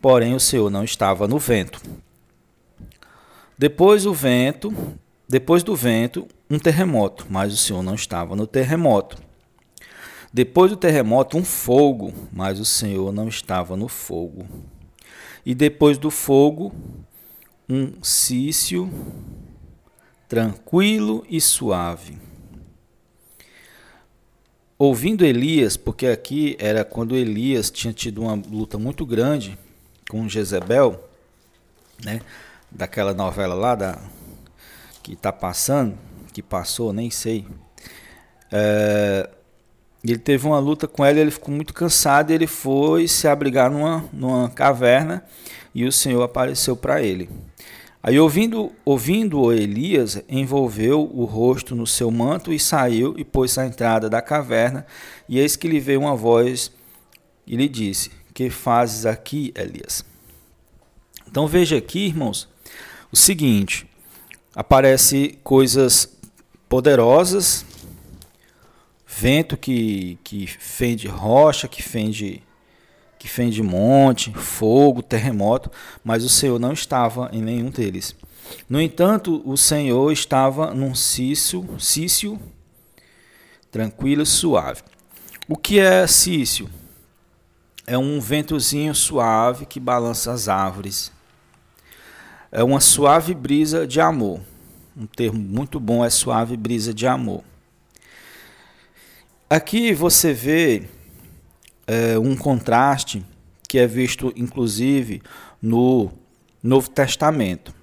Porém, 0.00 0.34
o 0.34 0.40
Senhor 0.40 0.70
não 0.70 0.84
estava 0.84 1.26
no 1.26 1.38
vento. 1.38 1.80
Depois 3.58 4.06
o 4.06 4.14
vento, 4.14 4.72
depois 5.28 5.62
do 5.62 5.74
vento, 5.74 6.28
um 6.48 6.58
terremoto, 6.58 7.26
mas 7.28 7.52
o 7.52 7.56
Senhor 7.56 7.82
não 7.82 7.94
estava 7.94 8.36
no 8.36 8.46
terremoto. 8.46 9.16
Depois 10.32 10.70
do 10.70 10.76
terremoto, 10.76 11.36
um 11.36 11.44
fogo, 11.44 12.12
mas 12.32 12.60
o 12.60 12.64
Senhor 12.64 13.12
não 13.12 13.28
estava 13.28 13.76
no 13.76 13.88
fogo. 13.88 14.46
E 15.46 15.54
depois 15.54 15.96
do 15.96 16.10
fogo, 16.10 16.72
um 17.68 18.02
cício 18.02 18.90
tranquilo 20.28 21.24
e 21.28 21.40
suave. 21.40 22.18
Ouvindo 24.78 25.24
Elias, 25.24 25.76
porque 25.76 26.06
aqui 26.06 26.56
era 26.58 26.84
quando 26.84 27.16
Elias 27.16 27.70
tinha 27.70 27.92
tido 27.92 28.22
uma 28.22 28.34
luta 28.34 28.78
muito 28.78 29.06
grande 29.06 29.56
com 30.10 30.28
Jezebel, 30.28 31.08
né? 32.04 32.20
Daquela 32.70 33.14
novela 33.14 33.54
lá 33.54 33.74
da 33.74 33.98
que 35.02 35.12
está 35.12 35.32
passando, 35.32 35.96
que 36.32 36.42
passou, 36.42 36.92
nem 36.92 37.10
sei. 37.10 37.46
É, 38.50 39.30
ele 40.02 40.18
teve 40.18 40.46
uma 40.46 40.58
luta 40.58 40.88
com 40.88 41.04
ela, 41.04 41.18
ele 41.18 41.30
ficou 41.30 41.54
muito 41.54 41.72
cansado, 41.72 42.30
ele 42.30 42.46
foi 42.46 43.06
se 43.06 43.28
abrigar 43.28 43.70
numa, 43.70 44.04
numa 44.12 44.50
caverna 44.50 45.24
e 45.74 45.84
o 45.84 45.92
Senhor 45.92 46.22
apareceu 46.22 46.76
para 46.76 47.02
ele. 47.02 47.28
Aí 48.06 48.20
ouvindo, 48.20 48.70
ouvindo 48.84 49.50
Elias, 49.50 50.22
envolveu 50.28 51.10
o 51.10 51.24
rosto 51.24 51.74
no 51.74 51.86
seu 51.86 52.10
manto 52.10 52.52
e 52.52 52.60
saiu 52.60 53.14
e 53.16 53.24
pôs-se 53.24 53.58
à 53.58 53.64
entrada 53.64 54.10
da 54.10 54.20
caverna, 54.20 54.86
e 55.26 55.38
eis 55.38 55.56
que 55.56 55.66
lhe 55.66 55.80
veio 55.80 56.00
uma 56.00 56.14
voz 56.14 56.70
e 57.46 57.56
lhe 57.56 57.66
disse: 57.66 58.10
Que 58.34 58.50
fazes 58.50 59.06
aqui, 59.06 59.54
Elias? 59.56 60.04
Então 61.26 61.46
veja 61.46 61.78
aqui, 61.78 62.00
irmãos, 62.00 62.46
o 63.10 63.16
seguinte: 63.16 63.86
aparece 64.54 65.38
coisas 65.42 66.06
poderosas. 66.68 67.64
Vento 69.06 69.56
que, 69.56 70.18
que 70.22 70.46
fende 70.46 71.08
rocha, 71.08 71.66
que 71.66 71.82
fende 71.82 72.42
que 73.24 73.30
fende 73.30 73.62
monte, 73.62 74.30
fogo, 74.34 75.02
terremoto, 75.02 75.70
mas 76.04 76.22
o 76.24 76.28
Senhor 76.28 76.58
não 76.58 76.74
estava 76.74 77.30
em 77.32 77.40
nenhum 77.40 77.70
deles. 77.70 78.14
No 78.68 78.78
entanto, 78.78 79.40
o 79.46 79.56
Senhor 79.56 80.12
estava 80.12 80.74
num 80.74 80.94
cício, 80.94 81.66
cício 81.78 82.38
tranquilo 83.70 84.20
e 84.20 84.26
suave. 84.26 84.82
O 85.48 85.56
que 85.56 85.78
é 85.78 86.06
cício? 86.06 86.68
É 87.86 87.96
um 87.96 88.20
ventozinho 88.20 88.94
suave 88.94 89.64
que 89.64 89.80
balança 89.80 90.30
as 90.30 90.46
árvores. 90.46 91.10
É 92.52 92.62
uma 92.62 92.78
suave 92.78 93.32
brisa 93.32 93.86
de 93.86 94.02
amor. 94.02 94.38
Um 94.94 95.06
termo 95.06 95.40
muito 95.40 95.80
bom 95.80 96.04
é 96.04 96.10
suave 96.10 96.58
brisa 96.58 96.92
de 96.92 97.06
amor. 97.06 97.42
Aqui 99.48 99.94
você 99.94 100.34
vê 100.34 100.82
é, 101.86 102.18
um 102.18 102.36
contraste 102.36 103.24
que 103.68 103.78
é 103.78 103.86
visto 103.86 104.32
inclusive 104.36 105.22
no 105.60 106.10
Novo 106.62 106.88
Testamento. 106.90 107.74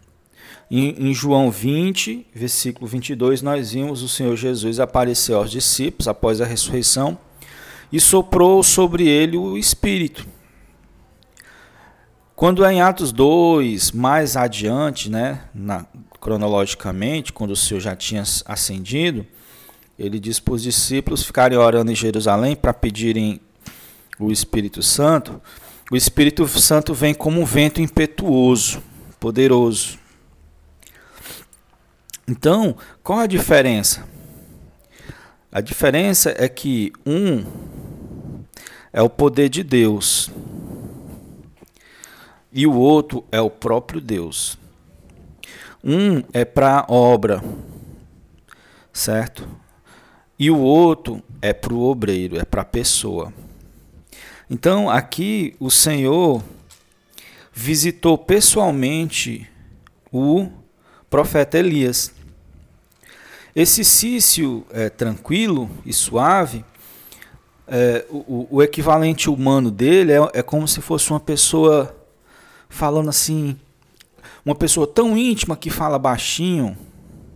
Em, 0.70 1.10
em, 1.10 1.14
João 1.14 1.52
20, 1.52 2.28
versículo 2.34 2.88
22, 2.88 3.42
nós 3.42 3.74
vimos 3.74 4.02
o 4.02 4.08
Senhor 4.08 4.36
Jesus 4.38 4.80
aparecer 4.80 5.34
aos 5.34 5.52
discípulos 5.52 6.08
após 6.08 6.40
a 6.40 6.46
ressurreição 6.46 7.18
e 7.92 8.00
soprou 8.00 8.64
sobre 8.64 9.08
ele 9.08 9.36
o 9.36 9.58
Espírito. 9.58 10.26
Quando 12.34 12.64
é 12.64 12.74
em 12.74 12.82
Atos 12.82 13.12
2, 13.12 13.92
mais 13.92 14.38
adiante, 14.38 15.12
né, 15.12 15.42
na, 15.54 15.86
cronologicamente, 16.22 17.34
quando 17.34 17.52
o 17.52 17.56
Senhor 17.56 17.82
já 17.82 17.96
tinha 17.96 18.24
ascendido, 18.46 19.28
ele 20.00 20.20
diz 20.20 20.40
para 20.40 20.54
os 20.54 20.64
discípulos 20.64 21.22
ficarem 21.22 21.58
orando 21.58 21.92
em 21.92 21.96
Jerusalém 21.96 22.56
para 22.56 22.74
pedirem 22.74 23.42
o 24.26 24.32
Espírito 24.32 24.82
Santo. 24.82 25.42
O 25.92 25.96
Espírito 25.96 26.48
Santo 26.48 26.94
vem 26.94 27.14
como 27.14 27.42
um 27.42 27.46
vento 27.46 27.82
impetuoso, 27.82 28.82
poderoso. 29.20 30.00
Então, 32.28 32.78
qual 33.04 33.20
a 33.20 33.28
diferença? 33.28 34.08
A 35.52 35.60
diferença 35.60 36.34
é 36.38 36.48
que 36.48 36.94
um 37.06 37.44
é 38.94 39.02
o 39.02 39.10
poder 39.10 39.50
de 39.50 39.64
Deus 39.64 40.32
e 42.52 42.68
o 42.68 42.74
outro 42.74 43.24
é 43.32 43.40
o 43.40 43.50
próprio 43.50 44.02
Deus. 44.02 44.58
Um 45.84 46.22
é 46.34 46.46
para 46.46 46.86
obra, 46.90 47.44
certo? 48.94 49.48
E 50.38 50.52
o 50.52 50.60
outro 50.60 51.24
é 51.42 51.54
para 51.54 51.74
o 51.74 51.82
obreiro, 51.84 52.38
é 52.40 52.44
para 52.44 52.62
a 52.62 52.66
pessoa. 52.66 53.34
Então 54.54 54.90
aqui 54.90 55.56
o 55.62 55.72
Senhor 55.72 56.44
visitou 57.54 58.18
pessoalmente 58.18 59.50
o 60.12 60.50
profeta 61.10 61.58
Elias. 61.58 62.14
Esse 63.56 63.86
Cício 63.86 64.66
é, 64.70 64.90
tranquilo 64.90 65.72
e 65.86 65.94
suave, 65.94 66.66
é, 67.66 68.06
o, 68.10 68.58
o, 68.58 68.62
equivalente 68.62 69.30
humano 69.30 69.72
dele 69.72 70.12
é, 70.12 70.20
é 70.34 70.44
como 70.44 70.68
se 70.68 70.82
fosse 70.82 71.10
uma 71.12 71.20
pessoa 71.22 71.96
falando 72.68 73.10
assim 73.10 73.58
uma 74.44 74.56
pessoa 74.56 74.86
tão 74.86 75.18
íntima 75.18 75.56
que 75.56 75.70
fala 75.70 75.98
baixinho, 75.98 76.78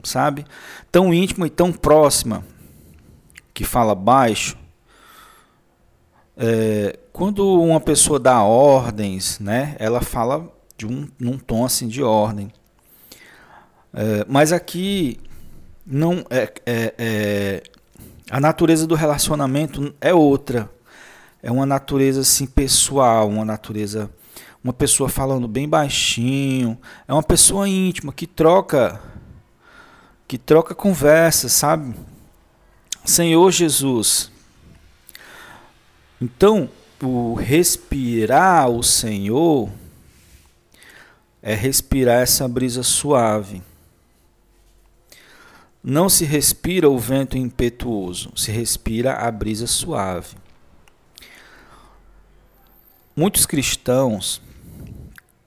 sabe? 0.04 0.46
Tão 0.92 1.14
íntima 1.14 1.48
e 1.48 1.50
tão 1.50 1.72
próxima 1.72 2.44
que 3.54 3.64
fala 3.64 3.96
baixo. 3.96 4.58
É, 6.36 7.00
quando 7.16 7.48
uma 7.62 7.80
pessoa 7.80 8.20
dá 8.20 8.44
ordens, 8.44 9.40
né, 9.40 9.78
ela 9.80 10.02
fala 10.02 10.54
de 10.76 10.86
um 10.86 11.08
num 11.18 11.38
tom 11.38 11.64
assim 11.64 11.88
de 11.88 12.04
ordem. 12.04 12.52
É, 13.94 14.26
mas 14.28 14.52
aqui 14.52 15.18
não 15.88 16.26
é, 16.30 16.52
é, 16.66 16.94
é, 16.98 17.64
a 18.30 18.38
natureza 18.42 18.86
do 18.86 18.96
relacionamento 18.96 19.96
é 20.02 20.14
outra. 20.14 20.70
É 21.42 21.50
uma 21.50 21.66
natureza 21.66 22.20
assim 22.20 22.46
pessoal, 22.46 23.30
uma 23.30 23.46
natureza 23.46 24.12
uma 24.62 24.74
pessoa 24.74 25.08
falando 25.08 25.48
bem 25.48 25.70
baixinho, 25.70 26.78
é 27.08 27.14
uma 27.14 27.24
pessoa 27.24 27.66
íntima 27.66 28.12
que 28.12 28.28
troca 28.28 29.00
que 30.28 30.38
troca 30.38 30.76
conversa, 30.76 31.48
sabe? 31.48 31.96
Senhor 33.06 33.50
Jesus. 33.52 34.30
Então, 36.22 36.70
o 37.02 37.34
respirar 37.34 38.70
o 38.70 38.82
Senhor 38.82 39.70
é 41.42 41.54
respirar 41.54 42.22
essa 42.22 42.48
brisa 42.48 42.84
suave. 42.84 43.62
Não 45.84 46.10
se 46.10 46.26
respira 46.26 46.90
o 46.90 46.98
vento 46.98 47.38
impetuoso, 47.38 48.32
se 48.36 48.52
respira 48.52 49.14
a 49.14 49.30
brisa 49.30 49.68
suave. 49.68 50.36
Muitos 53.16 53.46
cristãos 53.46 54.42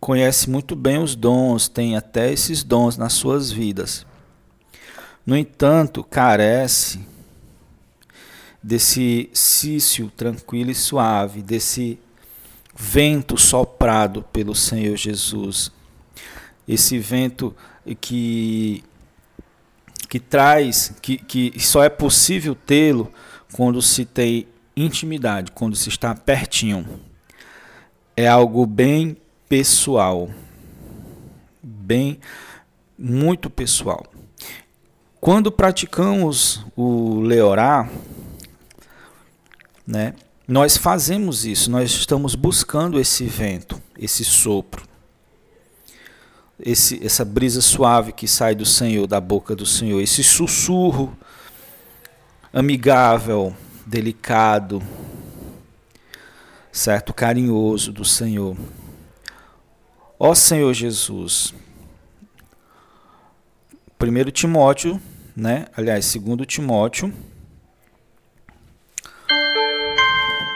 conhece 0.01 0.49
muito 0.49 0.77
bem 0.77 0.99
os 0.99 1.17
dons, 1.17 1.69
tem 1.69 1.97
até 1.97 2.33
esses 2.33 2.63
dons 2.63 2.97
nas 2.97 3.15
suas 3.15 3.51
vidas. 3.51 4.07
No 5.27 5.37
entanto, 5.37 6.05
carece 6.05 7.01
desse 8.63 9.31
cício 9.33 10.11
tranquilo 10.17 10.71
e 10.71 10.75
suave, 10.75 11.43
desse 11.43 11.99
vento 12.75 13.37
soprado 13.37 14.23
pelo 14.23 14.55
Senhor 14.55 14.97
Jesus. 14.97 15.73
Esse 16.67 16.99
vento 16.99 17.55
que 18.01 18.85
que 20.09 20.19
traz, 20.19 20.95
que, 21.03 21.19
que 21.19 21.61
só 21.61 21.85
é 21.85 21.91
possível 21.91 22.55
tê-lo 22.55 23.13
quando 23.53 23.83
se 23.83 24.07
tem 24.07 24.49
intimidade, 24.75 25.53
quando 25.53 25.77
se 25.77 25.91
está 25.91 26.15
pertinho. 26.15 27.01
É 28.17 28.27
algo 28.27 28.67
bem 28.67 29.17
pessoal. 29.49 30.31
Bem, 31.63 32.19
muito 32.99 33.51
pessoal. 33.51 34.07
Quando 35.21 35.53
praticamos 35.53 36.65
o 36.77 37.21
leorá, 37.21 37.89
né, 39.89 40.15
nós 40.47 40.77
fazemos 40.77 41.47
isso, 41.47 41.71
nós 41.71 41.91
estamos 41.91 42.35
buscando 42.35 43.01
esse 43.01 43.25
vento, 43.25 43.81
esse 43.99 44.23
sopro, 44.23 44.87
esse, 46.61 47.03
essa 47.05 47.25
brisa 47.25 47.63
suave 47.63 48.13
que 48.13 48.29
sai 48.29 48.55
do 48.55 48.67
Senhor, 48.67 49.07
da 49.07 49.19
boca 49.19 49.57
do 49.57 49.65
Senhor, 49.65 49.99
esse 50.03 50.23
sussurro 50.23 51.17
amigável, 52.53 53.57
delicado, 53.87 54.83
certo, 56.71 57.15
carinhoso 57.15 57.91
do 57.91 58.05
Senhor. 58.05 58.59
Ó 60.19 60.35
Senhor 60.35 60.75
Jesus. 60.75 61.55
1 63.99 64.31
Timóteo, 64.33 65.01
né? 65.35 65.67
Aliás, 65.75 66.15
2 66.15 66.47
Timóteo. 66.47 67.13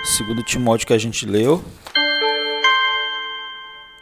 2 0.02 0.44
Timóteo 0.44 0.86
que 0.86 0.92
a 0.92 0.98
gente 0.98 1.26
leu. 1.26 1.64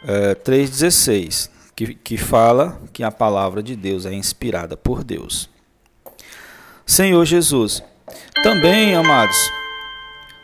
É, 0.03 0.35
3,16. 0.35 1.49
Que, 1.75 1.93
que 1.95 2.17
fala 2.17 2.79
que 2.91 3.03
a 3.03 3.11
palavra 3.11 3.63
de 3.63 3.75
Deus 3.75 4.05
é 4.05 4.13
inspirada 4.13 4.75
por 4.75 5.03
Deus. 5.03 5.49
Senhor 6.85 7.23
Jesus. 7.25 7.83
Também, 8.43 8.95
amados, 8.95 9.37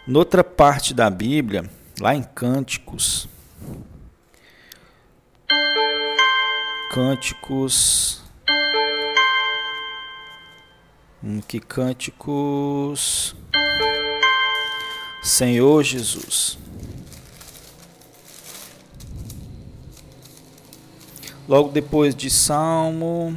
noutra 0.08 0.44
parte 0.44 0.94
da 0.94 1.10
Bíblia, 1.10 1.70
lá 2.00 2.16
em 2.16 2.24
Cânticos, 2.24 3.28
cânticos. 6.98 8.24
Hum, 11.24 11.42
que 11.48 11.60
cânticos. 11.60 13.36
Senhor 15.24 15.84
Jesus. 15.84 16.58
Logo 21.48 21.70
depois 21.70 22.16
de 22.16 22.30
Salmo. 22.30 23.36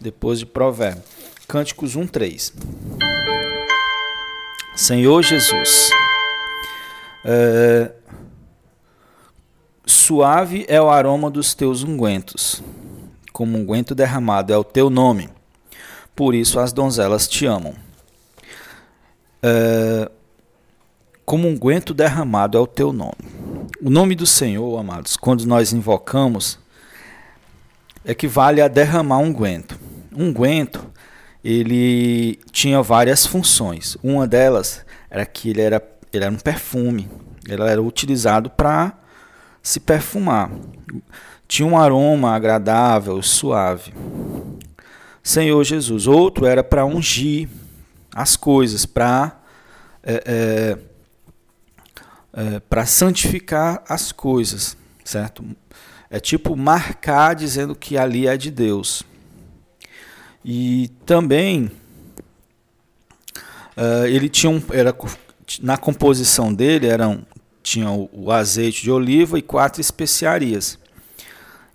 Depois 0.00 0.40
de 0.40 0.46
Provérbio. 0.46 1.04
Cânticos 1.46 1.94
1, 1.94 2.06
3. 2.06 2.52
Senhor 4.74 5.22
Jesus, 5.22 5.90
é, 7.24 7.92
suave 9.92 10.64
é 10.68 10.80
o 10.80 10.90
aroma 10.90 11.30
dos 11.30 11.54
teus 11.54 11.82
ungüentos, 11.82 12.62
como 13.32 13.58
unguento 13.58 13.94
derramado 13.94 14.52
é 14.52 14.56
o 14.56 14.64
teu 14.64 14.90
nome, 14.90 15.28
por 16.14 16.34
isso 16.34 16.58
as 16.58 16.72
donzelas 16.72 17.28
te 17.28 17.46
amam. 17.46 17.74
É, 19.42 20.10
como 21.24 21.48
unguento 21.48 21.94
derramado 21.94 22.56
é 22.56 22.60
o 22.60 22.66
teu 22.66 22.92
nome. 22.92 23.12
O 23.82 23.90
nome 23.90 24.14
do 24.14 24.26
Senhor, 24.26 24.78
amados, 24.78 25.16
quando 25.16 25.44
nós 25.44 25.72
invocamos, 25.72 26.58
equivale 28.04 28.60
a 28.60 28.68
derramar 28.68 29.18
unguento. 29.18 29.78
Unguento 30.14 30.86
ele 31.44 32.38
tinha 32.52 32.82
várias 32.82 33.26
funções. 33.26 33.96
Uma 34.02 34.26
delas 34.26 34.84
era 35.10 35.26
que 35.26 35.50
ele 35.50 35.60
era 35.60 35.82
ele 36.12 36.24
era 36.24 36.32
um 36.32 36.38
perfume, 36.38 37.08
ele 37.48 37.62
era 37.62 37.82
utilizado 37.82 38.50
para 38.50 39.01
se 39.62 39.78
perfumar. 39.78 40.50
Tinha 41.46 41.66
um 41.66 41.78
aroma 41.78 42.34
agradável, 42.34 43.22
suave. 43.22 43.92
Senhor 45.22 45.62
Jesus. 45.62 46.06
Outro 46.06 46.46
era 46.46 46.64
para 46.64 46.84
ungir 46.84 47.48
as 48.14 48.36
coisas, 48.36 48.84
para 48.84 49.40
é, 50.02 50.22
é, 50.26 50.78
é, 52.32 52.60
para 52.60 52.84
santificar 52.86 53.84
as 53.88 54.10
coisas, 54.10 54.76
certo? 55.04 55.44
É 56.10 56.18
tipo 56.18 56.56
marcar 56.56 57.34
dizendo 57.34 57.74
que 57.74 57.96
ali 57.96 58.26
é 58.26 58.36
de 58.36 58.50
Deus. 58.50 59.04
E 60.44 60.90
também 61.06 61.70
uh, 63.76 64.06
ele 64.06 64.28
tinha 64.28 64.50
um, 64.50 64.60
era 64.72 64.94
na 65.60 65.76
composição 65.76 66.52
dele 66.52 66.88
eram 66.88 67.24
tinha 67.62 67.90
o, 67.90 68.30
azeite 68.30 68.82
de 68.82 68.90
oliva 68.90 69.38
e 69.38 69.42
quatro 69.42 69.80
especiarias. 69.80 70.78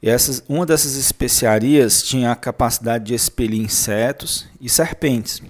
E 0.02 0.10
essas, 0.10 0.44
uma 0.48 0.66
dessas 0.66 0.96
especiarias 0.96 2.04
tinha 2.04 2.32
a 2.32 2.36
capacidade 2.36 3.06
de 3.06 3.14
expelir 3.14 3.60
insetos 3.60 4.48
e 4.62 4.70
serpentes. 4.70 5.42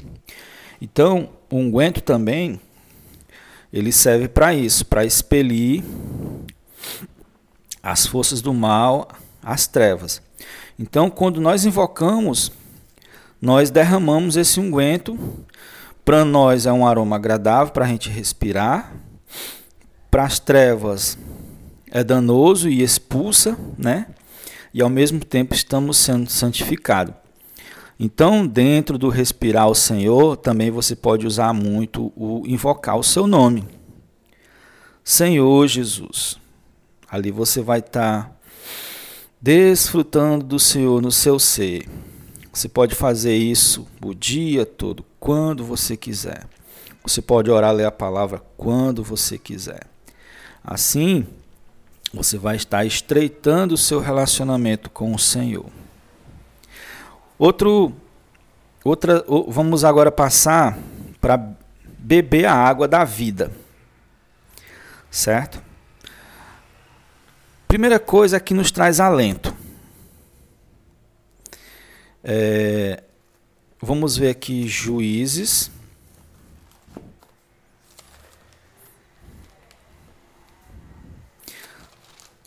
Então, 0.81 1.29
o 1.49 1.57
unguento 1.57 2.01
também 2.01 2.59
ele 3.73 3.91
serve 3.91 4.27
para 4.27 4.53
isso, 4.53 4.85
para 4.85 5.03
expelir 5.03 5.83
as 7.83 8.05
forças 8.05 8.41
do 8.41 8.53
mal, 8.53 9.09
as 9.43 9.67
trevas. 9.67 10.21
Então, 10.79 11.09
quando 11.09 11.41
nós 11.41 11.65
invocamos 11.65 12.51
nós 13.41 13.69
derramamos 13.69 14.35
esse 14.35 14.59
unguento. 14.59 15.17
Para 16.03 16.25
nós 16.25 16.65
é 16.65 16.71
um 16.71 16.87
aroma 16.87 17.15
agradável 17.17 17.71
para 17.71 17.85
a 17.85 17.87
gente 17.87 18.09
respirar. 18.09 18.91
Para 20.17 20.25
as 20.25 20.39
trevas 20.39 21.15
é 21.91 22.03
danoso 22.03 22.67
e 22.67 22.81
expulsa, 22.81 23.55
né? 23.77 24.07
E 24.73 24.81
ao 24.81 24.89
mesmo 24.89 25.23
tempo 25.23 25.53
estamos 25.53 25.95
sendo 25.97 26.27
santificados. 26.27 27.13
Então, 27.99 28.47
dentro 28.47 28.97
do 28.97 29.09
respirar 29.09 29.69
o 29.69 29.75
Senhor, 29.75 30.35
também 30.35 30.71
você 30.71 30.95
pode 30.95 31.27
usar 31.27 31.53
muito 31.53 32.11
o 32.15 32.41
invocar 32.47 32.97
o 32.97 33.03
seu 33.03 33.27
nome. 33.27 33.63
Senhor 35.03 35.67
Jesus. 35.67 36.39
Ali 37.07 37.29
você 37.29 37.61
vai 37.61 37.77
estar 37.77 38.35
desfrutando 39.39 40.43
do 40.43 40.57
Senhor 40.57 40.99
no 40.99 41.11
seu 41.11 41.37
ser. 41.37 41.87
Você 42.51 42.67
pode 42.67 42.95
fazer 42.95 43.35
isso 43.35 43.85
o 44.03 44.15
dia 44.15 44.65
todo, 44.65 45.05
quando 45.19 45.63
você 45.63 45.95
quiser. 45.95 46.47
Você 47.03 47.21
pode 47.21 47.51
orar, 47.51 47.71
ler 47.71 47.85
a 47.85 47.91
palavra 47.91 48.41
quando 48.57 49.03
você 49.03 49.37
quiser. 49.37 49.95
Assim, 50.63 51.25
você 52.13 52.37
vai 52.37 52.55
estar 52.55 52.85
estreitando 52.85 53.75
o 53.75 53.77
seu 53.77 53.99
relacionamento 53.99 54.89
com 54.89 55.13
o 55.13 55.19
Senhor. 55.19 55.65
Outro, 57.37 57.93
outra, 58.83 59.23
vamos 59.47 59.83
agora 59.83 60.11
passar 60.11 60.77
para 61.21 61.55
beber 61.99 62.45
a 62.45 62.53
água 62.53 62.87
da 62.87 63.03
vida, 63.03 63.51
certo? 65.11 65.61
Primeira 67.67 67.99
coisa 67.99 68.39
que 68.39 68.53
nos 68.53 68.71
traz 68.71 68.99
alento. 68.99 69.53
É, 72.23 73.03
vamos 73.81 74.17
ver 74.17 74.29
aqui 74.29 74.67
juízes. 74.67 75.69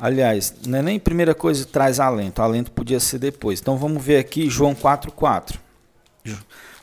Aliás, 0.01 0.55
não 0.67 0.79
é 0.79 0.83
nem 0.83 0.99
primeira 0.99 1.35
coisa 1.35 1.65
que 1.65 1.71
traz 1.71 2.01
alento, 2.01 2.41
alento 2.41 2.71
podia 2.73 2.99
ser 2.99 3.19
depois. 3.19 3.61
Então 3.61 3.77
vamos 3.77 4.03
ver 4.03 4.17
aqui 4.17 4.49
João 4.49 4.75
4,4. 4.75 5.59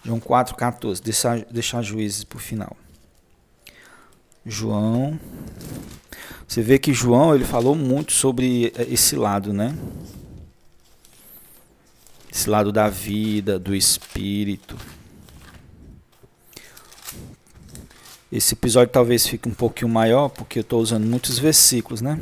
João 0.03 0.19
4,14. 0.19 1.01
Deixar, 1.01 1.39
deixar 1.51 1.81
juízes 1.81 2.23
para 2.23 2.37
o 2.37 2.39
final. 2.39 2.77
João. 4.45 5.19
Você 6.47 6.61
vê 6.61 6.77
que 6.77 6.93
João 6.93 7.33
ele 7.33 7.43
falou 7.43 7.75
muito 7.75 8.13
sobre 8.13 8.71
esse 8.77 9.15
lado, 9.15 9.51
né? 9.51 9.75
esse 12.37 12.49
lado 12.49 12.71
da 12.71 12.87
vida, 12.87 13.57
do 13.57 13.73
espírito. 13.73 14.77
Esse 18.31 18.53
episódio 18.53 18.93
talvez 18.93 19.25
fique 19.25 19.49
um 19.49 19.53
pouquinho 19.53 19.89
maior, 19.89 20.29
porque 20.29 20.59
eu 20.59 20.61
estou 20.61 20.79
usando 20.79 21.05
muitos 21.05 21.39
versículos, 21.39 21.99
né? 21.99 22.19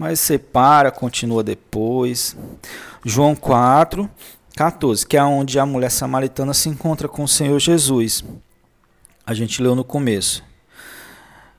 Mas 0.00 0.18
separa, 0.18 0.90
continua 0.90 1.42
depois. 1.42 2.34
João 3.04 3.36
4, 3.36 4.08
14, 4.56 5.06
que 5.06 5.14
é 5.14 5.22
onde 5.22 5.58
a 5.58 5.66
mulher 5.66 5.90
samaritana 5.90 6.54
se 6.54 6.70
encontra 6.70 7.06
com 7.06 7.22
o 7.22 7.28
Senhor 7.28 7.58
Jesus. 7.58 8.24
A 9.26 9.34
gente 9.34 9.60
leu 9.62 9.74
no 9.74 9.84
começo. 9.84 10.42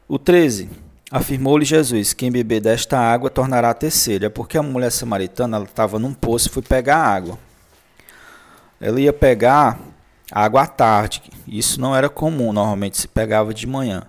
O 0.07 0.17
13, 0.17 0.71
Afirmou-lhe 1.11 1.65
Jesus: 1.65 2.13
Quem 2.13 2.31
beber 2.31 2.61
desta 2.61 2.97
água 2.97 3.29
tornará 3.29 3.69
a 3.69 3.75
ter 3.75 3.91
sede. 3.91 4.25
É 4.25 4.29
porque 4.29 4.57
a 4.57 4.63
mulher 4.63 4.91
samaritana 4.91 5.61
estava 5.61 5.99
num 5.99 6.11
poço 6.13 6.47
e 6.47 6.51
foi 6.51 6.63
pegar 6.63 6.97
água. 6.97 7.37
Ela 8.79 8.99
ia 8.99 9.13
pegar 9.13 9.79
água 10.31 10.63
à 10.63 10.65
tarde. 10.65 11.21
Isso 11.47 11.79
não 11.79 11.95
era 11.95 12.09
comum, 12.09 12.51
normalmente 12.51 12.97
se 12.97 13.07
pegava 13.07 13.53
de 13.53 13.67
manhã. 13.67 14.01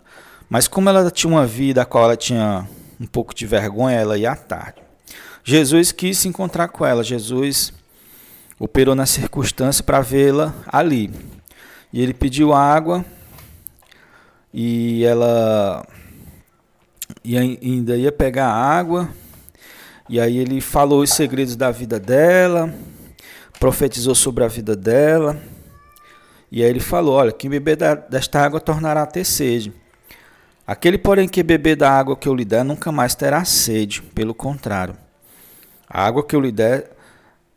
Mas 0.49 0.67
como 0.67 0.89
ela 0.89 1.11
tinha 1.11 1.31
uma 1.31 1.45
vida 1.45 1.83
a 1.83 1.85
qual 1.85 2.05
ela 2.05 2.17
tinha 2.17 2.67
um 3.03 3.07
pouco 3.07 3.35
de 3.35 3.45
vergonha, 3.45 3.97
ela 3.97 4.17
ia 4.17 4.31
à 4.31 4.37
tarde. 4.37 4.81
Jesus 5.43 5.91
quis 5.91 6.19
se 6.19 6.29
encontrar 6.29 6.69
com 6.69 6.87
ela. 6.87 7.03
Jesus 7.03 7.73
operou 8.61 8.95
na 8.95 9.07
circunstância 9.07 9.83
para 9.83 10.01
vê-la 10.01 10.55
ali. 10.69 11.13
E 11.93 12.01
ele 12.01 12.15
pediu 12.15 12.53
água 12.53 13.05
e 14.55 15.05
ela 15.05 15.85
e 17.25 17.37
ainda 17.37 17.97
ia 17.97 18.13
pegar 18.13 18.49
água. 18.53 19.09
E 20.09 20.21
aí 20.21 20.39
ele 20.39 20.61
falou 20.61 21.03
os 21.03 21.11
segredos 21.11 21.57
da 21.57 21.73
vida 21.73 21.99
dela, 21.99 22.73
profetizou 23.59 24.15
sobre 24.15 24.45
a 24.45 24.49
vida 24.49 24.77
dela. 24.77 25.43
E 26.53 26.63
aí 26.63 26.71
ele 26.71 26.81
falou: 26.81 27.15
Olha, 27.15 27.33
quem 27.33 27.51
beber 27.51 27.77
desta 28.09 28.41
água 28.41 28.61
tornará 28.61 29.03
a 29.03 29.07
ter 29.07 29.25
sede. 29.25 29.82
Aquele, 30.67 30.97
porém, 30.97 31.29
que 31.29 31.43
beber 31.43 31.77
da 31.77 31.91
água 31.91 32.17
que 32.17 32.29
eu 32.29 32.35
lhe 32.35 32.45
der 32.45 32.65
nunca 32.65 32.93
mais 32.93 33.15
terá 33.15 33.45
sede, 33.45 34.01
pelo 34.01 34.35
contrário. 34.35 34.97
A 35.89 36.07
água 36.07 36.25
que 36.25 36.35
eu 36.35 36.41
lhe 36.41 36.53
der 36.53 36.91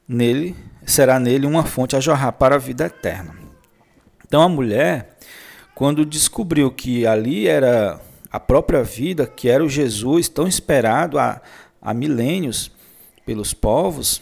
nele 0.08 0.56
será 0.86 1.20
nele 1.20 1.46
uma 1.46 1.64
fonte 1.64 1.96
a 1.96 2.00
jorrar 2.00 2.34
para 2.34 2.56
a 2.56 2.60
vida 2.60 2.86
eterna. 2.86 3.36
Então 4.28 4.42
a 4.42 4.50
mulher, 4.50 5.18
quando 5.74 6.06
descobriu 6.06 6.72
que 6.72 7.06
ali 7.06 7.48
era 7.48 8.00
a 8.32 8.40
própria 8.40 8.84
vida, 8.84 9.26
que 9.26 9.48
era 9.48 9.64
o 9.64 9.70
Jesus 9.70 10.28
tão 10.28 10.48
esperado 10.48 11.18
há, 11.18 11.42
há 11.82 11.94
milênios 11.94 12.72
pelos 13.26 13.54
povos, 13.54 14.22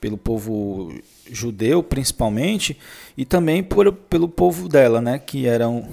pelo 0.00 0.18
povo 0.18 0.92
judeu 1.30 1.82
principalmente, 1.82 2.78
e 3.16 3.24
também 3.24 3.62
por, 3.62 3.90
pelo 3.92 4.28
povo 4.28 4.68
dela, 4.68 5.00
né, 5.00 5.18
que 5.18 5.46
eram 5.46 5.88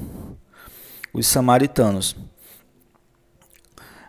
os 1.14 1.28
samaritanos. 1.28 2.16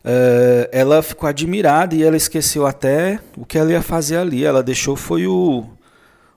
É, 0.02 0.68
ela 0.72 1.02
ficou 1.02 1.28
admirada 1.28 1.94
e 1.94 2.02
ela 2.02 2.16
esqueceu 2.16 2.66
até 2.66 3.18
o 3.36 3.44
que 3.44 3.58
ela 3.58 3.72
ia 3.72 3.82
fazer 3.82 4.16
ali. 4.16 4.44
Ela 4.44 4.62
deixou 4.62 4.96
foi 4.96 5.26
o, 5.26 5.64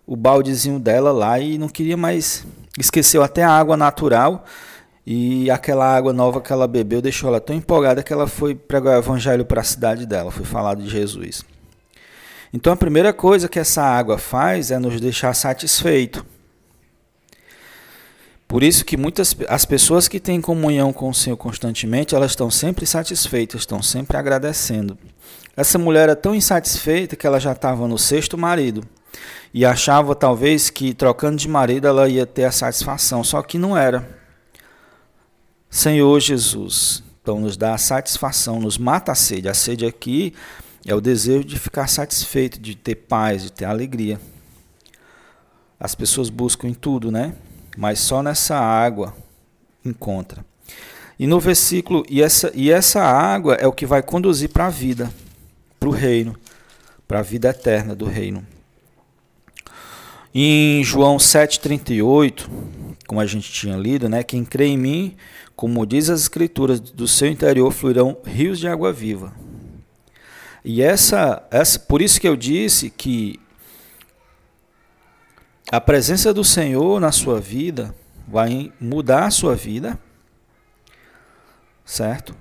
o 0.06 0.16
baldezinho 0.16 0.80
dela 0.80 1.12
lá 1.12 1.40
e 1.40 1.58
não 1.58 1.70
queria 1.70 1.98
mais. 1.98 2.46
Esqueceu 2.78 3.24
até 3.24 3.44
a 3.44 3.52
água 3.52 3.76
natural 3.76 4.46
e 5.06 5.50
aquela 5.50 5.86
água 5.96 6.12
nova 6.12 6.42
que 6.42 6.52
ela 6.52 6.68
bebeu 6.68 7.02
deixou 7.02 7.30
ela 7.30 7.40
tão 7.40 7.56
empolgada 7.56 8.04
que 8.04 8.12
ela 8.12 8.28
foi 8.28 8.54
pregar 8.54 8.96
o 8.96 9.00
evangelho 9.00 9.46
para 9.46 9.62
a 9.62 9.64
cidade 9.64 10.06
dela, 10.06 10.32
foi 10.32 10.46
falar 10.46 10.76
de 10.76 10.88
Jesus. 10.88 11.44
Então 12.54 12.74
a 12.74 12.76
primeira 12.76 13.14
coisa 13.14 13.48
que 13.48 13.60
essa 13.60 13.82
água 13.82 14.18
faz 14.18 14.70
é 14.70 14.78
nos 14.78 15.00
deixar 15.00 15.34
satisfeito. 15.34 16.26
Por 18.48 18.64
isso 18.64 18.86
que 18.86 18.96
muitas 18.96 19.36
as 19.50 19.66
pessoas 19.66 20.08
que 20.08 20.20
têm 20.20 20.40
comunhão 20.40 20.94
com 20.94 21.10
o 21.10 21.14
Senhor 21.14 21.36
constantemente, 21.36 22.16
elas 22.16 22.32
estão 22.32 22.50
sempre 22.50 22.86
satisfeitas, 22.86 23.62
estão 23.62 23.84
sempre 23.84 24.16
agradecendo. 24.16 24.98
Essa 25.56 25.78
mulher 25.78 26.04
era 26.04 26.16
tão 26.16 26.34
insatisfeita 26.34 27.16
que 27.16 27.28
ela 27.28 27.40
já 27.40 27.52
estava 27.52 27.88
no 27.88 27.98
sexto 27.98 28.38
marido 28.38 28.84
e 29.54 29.66
achava 29.66 30.16
talvez 30.16 30.70
que 30.70 30.94
trocando 30.94 31.36
de 31.36 31.48
marido 31.50 31.88
ela 31.88 32.08
ia 32.08 32.26
ter 32.26 32.46
a 32.46 32.52
satisfação, 32.52 33.24
só 33.24 33.42
que 33.42 33.58
não 33.58 33.76
era. 33.76 34.08
Senhor 35.70 36.18
Jesus, 36.22 37.04
então 37.22 37.42
nos 37.42 37.58
dá 37.58 37.74
a 37.74 37.78
satisfação, 37.78 38.62
nos 38.62 38.78
mata 38.78 39.12
a 39.12 39.16
sede. 39.16 39.50
A 39.50 39.54
sede 39.54 39.86
aqui 39.86 40.34
é 40.86 40.96
o 40.96 41.02
desejo 41.02 41.44
de 41.44 41.60
ficar 41.60 41.88
satisfeito, 41.88 42.60
de 42.60 42.76
ter 42.76 42.96
paz, 42.96 43.44
de 43.44 43.52
ter 43.52 43.66
alegria. 43.66 44.22
As 45.78 45.94
pessoas 45.94 46.30
buscam 46.30 46.70
em 46.70 46.74
tudo, 46.74 47.12
né? 47.12 47.36
Mas 47.78 48.00
só 48.00 48.24
nessa 48.24 48.58
água 48.58 49.16
encontra. 49.86 50.44
E 51.20 51.28
no 51.28 51.40
versículo, 51.40 52.04
e 52.10 52.22
essa, 52.22 52.52
e 52.56 52.72
essa 52.72 53.02
água 53.02 53.54
é 53.56 53.68
o 53.68 53.72
que 53.72 53.86
vai 53.86 54.02
conduzir 54.02 54.50
para 54.50 54.66
a 54.66 54.70
vida, 54.70 55.12
para 55.80 55.88
o 55.88 55.92
reino, 55.92 56.36
para 57.08 57.20
a 57.20 57.24
vida 57.24 57.50
eterna 57.50 57.96
do 57.96 58.06
reino. 58.06 58.46
Em 60.34 60.84
João 60.84 61.18
7,38, 61.18 62.48
como 63.08 63.22
a 63.22 63.26
gente 63.26 63.52
tinha 63.52 63.78
lido, 63.78 64.10
né? 64.10 64.24
Quem 64.24 64.44
crê 64.44 64.66
em 64.66 64.78
mim, 64.78 65.16
como 65.56 65.86
diz 65.86 66.10
as 66.10 66.22
Escrituras, 66.22 66.80
do 66.80 67.08
seu 67.08 67.30
interior 67.30 67.72
fluirão 67.72 68.18
rios 68.26 68.60
de 68.60 68.68
água 68.68 68.92
viva. 68.92 69.34
E 70.64 70.82
essa, 70.82 71.48
essa, 71.50 71.80
por 71.80 72.02
isso 72.02 72.20
que 72.20 72.28
eu 72.28 72.36
disse 72.36 72.90
que 72.90 73.40
a 75.72 75.82
presença 75.82 76.34
do 76.34 76.44
Senhor 76.44 77.00
na 77.00 77.12
sua 77.12 77.40
vida 77.40 77.94
vai 78.28 78.72
mudar 78.80 79.26
a 79.26 79.32
sua 79.32 79.56
vida, 79.56 80.00
certo? 81.86 82.36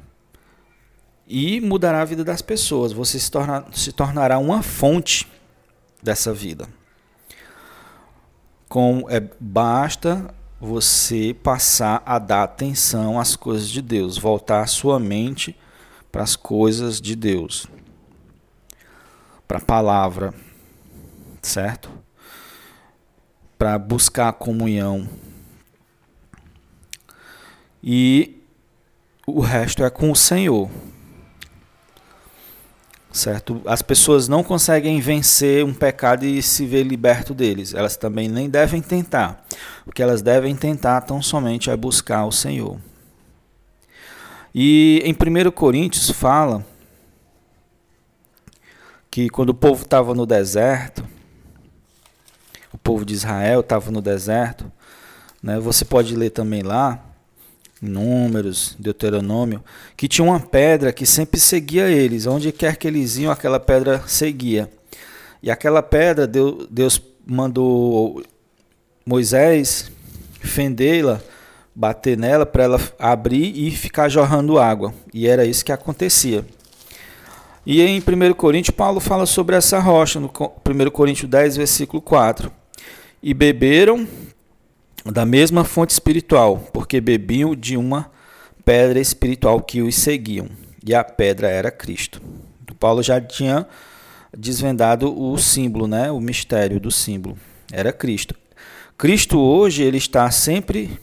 E 1.27 1.61
mudará 1.61 2.03
a 2.03 2.05
vida 2.05 2.23
das 2.23 2.41
pessoas. 2.41 2.93
Você 2.93 3.19
se, 3.19 3.31
torna, 3.31 3.65
se 3.73 3.93
tornará 3.93 4.39
uma 4.39 4.63
fonte 4.63 5.27
dessa 6.01 6.33
vida. 6.33 6.69
Com, 8.69 9.07
é, 9.09 9.21
basta 9.41 10.33
você 10.61 11.35
passar 11.43 12.03
a 12.07 12.19
dar 12.19 12.45
atenção 12.45 13.19
às 13.19 13.35
coisas 13.35 13.69
de 13.69 13.83
Deus, 13.83 14.19
voltar 14.19 14.63
a 14.63 14.67
sua 14.67 15.01
mente 15.01 15.57
para 16.13 16.23
as 16.23 16.37
coisas 16.37 17.01
de 17.01 17.15
Deus, 17.15 17.67
para 19.47 19.59
a 19.59 19.65
palavra, 19.65 20.33
certo? 21.43 22.06
Para 23.59 23.79
buscar 23.79 24.29
a 24.29 24.33
comunhão. 24.33 25.09
E 27.83 28.43
o 29.27 29.41
resto 29.41 29.85
é 29.85 29.91
com 29.91 30.11
o 30.11 30.17
Senhor 30.17 30.71
certo? 33.17 33.61
As 33.67 33.83
pessoas 33.83 34.29
não 34.29 34.45
conseguem 34.45 35.01
vencer 35.01 35.65
um 35.65 35.75
pecado 35.75 36.25
e 36.25 36.43
se 36.43 36.67
ver 36.67 36.85
liberto 36.85 37.35
deles. 37.35 37.75
Elas 37.75 37.97
também 37.97 38.29
nem 38.29 38.49
devem 38.49 38.81
tentar. 38.81 39.45
O 39.85 39.93
que 39.93 40.03
elas 40.03 40.23
devem 40.23 40.55
tentar 40.55 41.01
tão 41.01 41.21
somente 41.21 41.71
é 41.71 41.77
buscar 41.77 42.25
o 42.27 42.33
Senhor. 42.33 42.79
E 44.55 45.03
em 45.05 45.13
1 45.13 45.51
Coríntios 45.51 46.11
fala 46.11 46.65
que 49.11 49.29
quando 49.29 49.51
o 49.51 49.55
povo 49.55 49.83
estava 49.83 50.15
no 50.15 50.27
deserto, 50.27 51.05
o 52.77 52.79
povo 52.79 53.07
de 53.07 53.15
Israel 53.15 53.61
estava 53.61 53.91
no 53.91 54.03
deserto, 54.03 54.71
né? 55.43 55.59
Você 55.59 55.83
pode 55.83 56.15
ler 56.15 56.29
também 56.29 56.63
lá 56.63 57.03
Números, 57.81 58.77
Deuteronômio, 58.79 59.65
que 59.97 60.07
tinha 60.07 60.25
uma 60.25 60.39
pedra 60.39 60.93
que 60.93 61.07
sempre 61.07 61.41
seguia 61.41 61.89
eles, 61.89 62.27
onde 62.27 62.53
quer 62.53 62.77
que 62.77 62.87
eles 62.87 63.17
iam, 63.17 63.33
aquela 63.33 63.59
pedra 63.59 64.03
seguia. 64.07 64.71
E 65.43 65.51
aquela 65.51 65.83
pedra, 65.83 66.27
Deus, 66.27 66.67
Deus 66.71 67.03
mandou 67.27 68.23
Moisés 69.05 69.91
fendê-la, 70.41 71.21
bater 71.75 72.17
nela 72.17 72.45
para 72.45 72.65
ela 72.65 72.81
abrir 72.99 73.53
e 73.57 73.71
ficar 73.71 74.09
jorrando 74.09 74.59
água. 74.59 74.93
E 75.15 75.27
era 75.27 75.47
isso 75.47 75.65
que 75.65 75.73
acontecia. 75.73 76.45
E 77.65 77.81
em 77.81 78.01
1 78.01 78.35
Coríntios, 78.35 78.77
Paulo 78.77 79.01
fala 79.01 79.27
sobre 79.27 79.57
essa 79.57 79.79
rocha, 79.79 80.21
no 80.21 80.29
1 80.29 80.91
Coríntios 80.91 81.31
10, 81.31 81.57
versículo 81.57 82.03
4. 82.03 82.51
E 83.29 83.35
beberam 83.35 84.07
da 85.05 85.27
mesma 85.27 85.65
fonte 85.65 85.91
espiritual, 85.91 86.59
porque 86.73 87.01
bebiam 87.01 87.57
de 87.57 87.77
uma 87.77 88.09
pedra 88.65 89.01
espiritual 89.01 89.61
que 89.61 89.83
os 89.83 89.97
seguiam, 89.97 90.49
e 90.87 90.95
a 90.95 91.03
pedra 91.03 91.49
era 91.49 91.73
Cristo. 91.73 92.23
Paulo 92.79 93.03
já 93.03 93.21
tinha 93.21 93.67
desvendado 94.33 95.13
o 95.13 95.37
símbolo, 95.39 95.89
né? 95.89 96.09
O 96.13 96.21
mistério 96.21 96.79
do 96.79 96.93
símbolo 96.93 97.37
era 97.73 97.93
Cristo. 97.93 98.33
Cristo 98.97 99.41
hoje 99.41 99.83
ele 99.83 99.99
está 99.99 100.31
sempre 100.31 100.97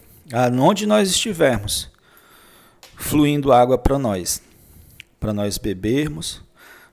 onde 0.62 0.86
nós 0.86 1.10
estivermos, 1.10 1.92
fluindo 2.96 3.52
água 3.52 3.78
para 3.78 4.00
nós, 4.00 4.42
para 5.20 5.34
nós 5.34 5.58
bebermos, 5.58 6.42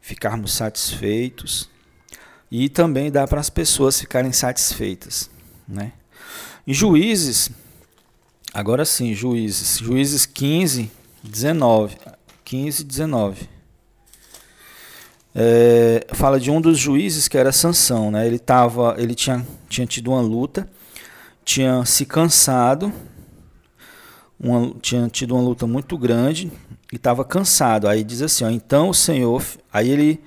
ficarmos 0.01 0.53
satisfeitos 0.53 1.69
e 2.50 2.68
também 2.68 3.10
dá 3.10 3.26
para 3.26 3.40
as 3.40 3.48
pessoas 3.48 4.00
ficarem 4.00 4.32
satisfeitas, 4.32 5.30
né? 5.68 5.92
Juízes, 6.66 7.50
agora 8.52 8.84
sim, 8.84 9.14
Juízes, 9.14 9.78
Juízes 9.78 10.26
15, 10.26 10.90
19. 11.22 11.96
15, 12.44 12.84
19. 12.84 13.48
É, 15.32 16.06
fala 16.12 16.40
de 16.40 16.50
um 16.50 16.60
dos 16.60 16.76
juízes 16.76 17.28
que 17.28 17.38
era 17.38 17.52
Sansão, 17.52 18.10
né? 18.10 18.26
Ele 18.26 18.38
tava, 18.38 18.96
ele 18.98 19.14
tinha, 19.14 19.46
tinha 19.68 19.86
tido 19.86 20.10
uma 20.10 20.20
luta, 20.20 20.68
tinha 21.44 21.84
se 21.84 22.04
cansado, 22.04 22.92
uma, 24.38 24.74
tinha 24.80 25.08
tido 25.08 25.36
uma 25.36 25.42
luta 25.42 25.66
muito 25.66 25.96
grande 25.96 26.50
e 26.92 26.96
estava 26.96 27.24
cansado. 27.24 27.86
Aí 27.86 28.02
diz 28.02 28.22
assim, 28.22 28.44
ó, 28.44 28.50
então 28.50 28.88
o 28.88 28.94
Senhor, 28.94 29.44
aí 29.72 29.88
ele 29.88 30.20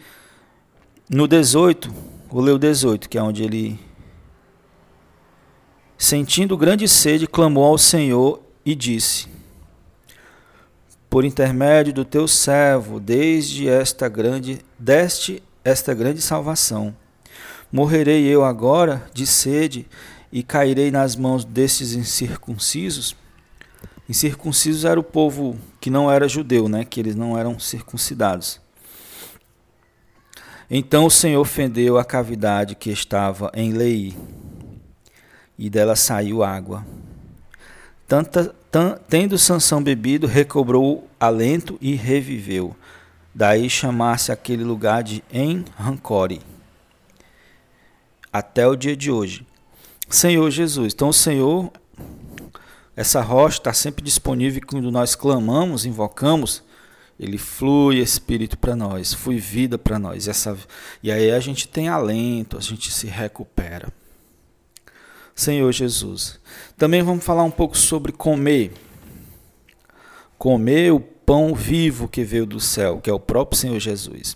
no 1.10 1.28
18, 1.28 1.94
vou 2.34 2.42
ler 2.42 2.54
o 2.54 2.58
18, 2.58 3.08
que 3.08 3.16
é 3.16 3.22
onde 3.22 3.44
ele 3.44 3.80
Sentindo 5.96 6.58
grande 6.58 6.88
sede, 6.88 7.28
clamou 7.28 7.64
ao 7.64 7.78
Senhor 7.78 8.42
e 8.66 8.74
disse: 8.74 9.28
Por 11.08 11.24
intermédio 11.24 11.94
do 11.94 12.04
teu 12.04 12.28
servo, 12.28 13.00
desde 13.00 13.70
esta 13.70 14.10
grande, 14.10 14.66
deste 14.80 15.44
esta 15.64 15.94
grande 15.94 16.22
salvação. 16.22 16.94
Morrerei 17.72 18.26
eu 18.26 18.44
agora 18.44 19.06
de 19.14 19.28
sede 19.28 19.88
e 20.32 20.42
cairei 20.42 20.90
nas 20.90 21.16
mãos 21.16 21.46
destes 21.46 21.94
incircuncisos? 21.94 23.16
Incircuncisos 24.10 24.86
era 24.86 25.00
o 25.00 25.04
povo 25.04 25.56
que 25.80 25.92
não 25.92 26.12
era 26.12 26.28
judeu, 26.28 26.68
né? 26.68 26.84
Que 26.84 27.00
eles 27.00 27.16
não 27.16 27.38
eram 27.38 27.60
circuncidados. 27.60 28.63
Então 30.76 31.06
o 31.06 31.12
Senhor 31.12 31.46
fendeu 31.46 32.00
a 32.00 32.04
cavidade 32.04 32.74
que 32.74 32.90
estava 32.90 33.52
em 33.54 33.74
Lei 33.74 34.18
e 35.56 35.70
dela 35.70 35.96
saiu 35.96 36.42
água. 36.42 36.84
Tanta, 38.08 38.56
tan, 38.72 38.98
tendo 39.08 39.38
Sansão 39.38 39.84
bebido, 39.84 40.26
recobrou 40.26 41.08
alento 41.20 41.78
e 41.80 41.94
reviveu. 41.94 42.76
Daí 43.36 43.70
chamasse 43.70 44.32
aquele 44.32 44.64
lugar 44.64 45.04
de 45.04 45.24
Enrancore. 45.32 46.42
Até 48.32 48.68
o 48.68 48.76
dia 48.76 48.98
de 48.98 49.12
hoje. 49.12 49.46
Senhor 50.10 50.50
Jesus. 50.50 50.92
Então 50.92 51.10
o 51.10 51.14
Senhor, 51.14 51.72
essa 52.96 53.22
rocha 53.22 53.60
está 53.60 53.74
sempre 53.74 54.04
disponível 54.04 54.60
quando 54.66 54.90
nós 54.92 55.14
clamamos, 55.14 55.86
invocamos, 55.86 56.64
ele 57.20 57.38
flui 57.38 58.00
espírito 58.00 58.58
para 58.58 58.76
nós, 58.76 59.14
flui 59.14 59.38
vida 59.38 59.78
para 59.78 60.00
nós. 60.00 60.28
Essa, 60.28 60.58
e 61.02 61.12
aí 61.12 61.32
a 61.32 61.40
gente 61.40 61.68
tem 61.68 61.88
alento, 61.88 62.58
a 62.58 62.62
gente 62.62 62.92
se 62.92 63.08
recupera. 63.08 63.92
Senhor 65.36 65.72
Jesus. 65.72 66.40
Também 66.78 67.02
vamos 67.02 67.24
falar 67.24 67.44
um 67.44 67.52
pouco 67.52 67.78
sobre 67.78 68.12
comer. 68.12 68.72
Comer 70.38 70.92
o 70.92 71.00
pão 71.00 71.56
vivo 71.56 72.08
que 72.08 72.24
veio 72.24 72.46
do 72.46 72.60
céu, 72.60 73.00
que 73.02 73.10
é 73.10 73.14
o 73.14 73.20
próprio 73.20 73.60
Senhor 73.60 73.80
Jesus. 73.80 74.36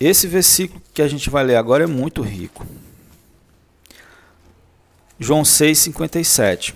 Esse 0.00 0.26
versículo 0.26 0.80
que 0.94 1.02
a 1.02 1.08
gente 1.08 1.28
vai 1.28 1.44
ler 1.44 1.56
agora 1.56 1.84
é 1.84 1.86
muito 1.86 2.22
rico. 2.22 2.66
João 5.18 5.42
6,57. 5.42 6.74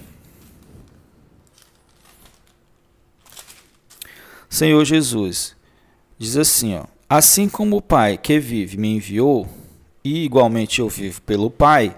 Senhor 4.52 4.84
Jesus, 4.84 5.56
diz 6.18 6.36
assim: 6.36 6.74
ó, 6.76 6.84
Assim 7.08 7.48
como 7.48 7.78
o 7.78 7.80
Pai 7.80 8.18
que 8.18 8.38
vive 8.38 8.76
me 8.76 8.96
enviou, 8.96 9.48
e 10.04 10.26
igualmente 10.26 10.78
eu 10.78 10.90
vivo 10.90 11.22
pelo 11.22 11.50
Pai, 11.50 11.96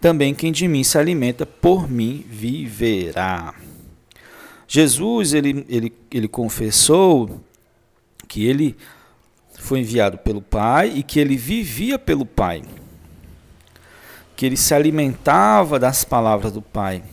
também 0.00 0.34
quem 0.34 0.50
de 0.50 0.66
mim 0.66 0.82
se 0.82 0.98
alimenta, 0.98 1.46
por 1.46 1.88
mim 1.88 2.26
viverá. 2.28 3.54
Jesus, 4.66 5.32
ele, 5.32 5.64
ele, 5.68 5.92
ele 6.10 6.26
confessou 6.26 7.40
que 8.26 8.44
ele 8.44 8.76
foi 9.56 9.78
enviado 9.78 10.18
pelo 10.18 10.42
Pai 10.42 10.92
e 10.92 11.04
que 11.04 11.20
ele 11.20 11.36
vivia 11.36 12.00
pelo 12.00 12.26
Pai. 12.26 12.64
Que 14.34 14.44
ele 14.44 14.56
se 14.56 14.74
alimentava 14.74 15.78
das 15.78 16.02
palavras 16.02 16.50
do 16.50 16.60
Pai. 16.60 17.04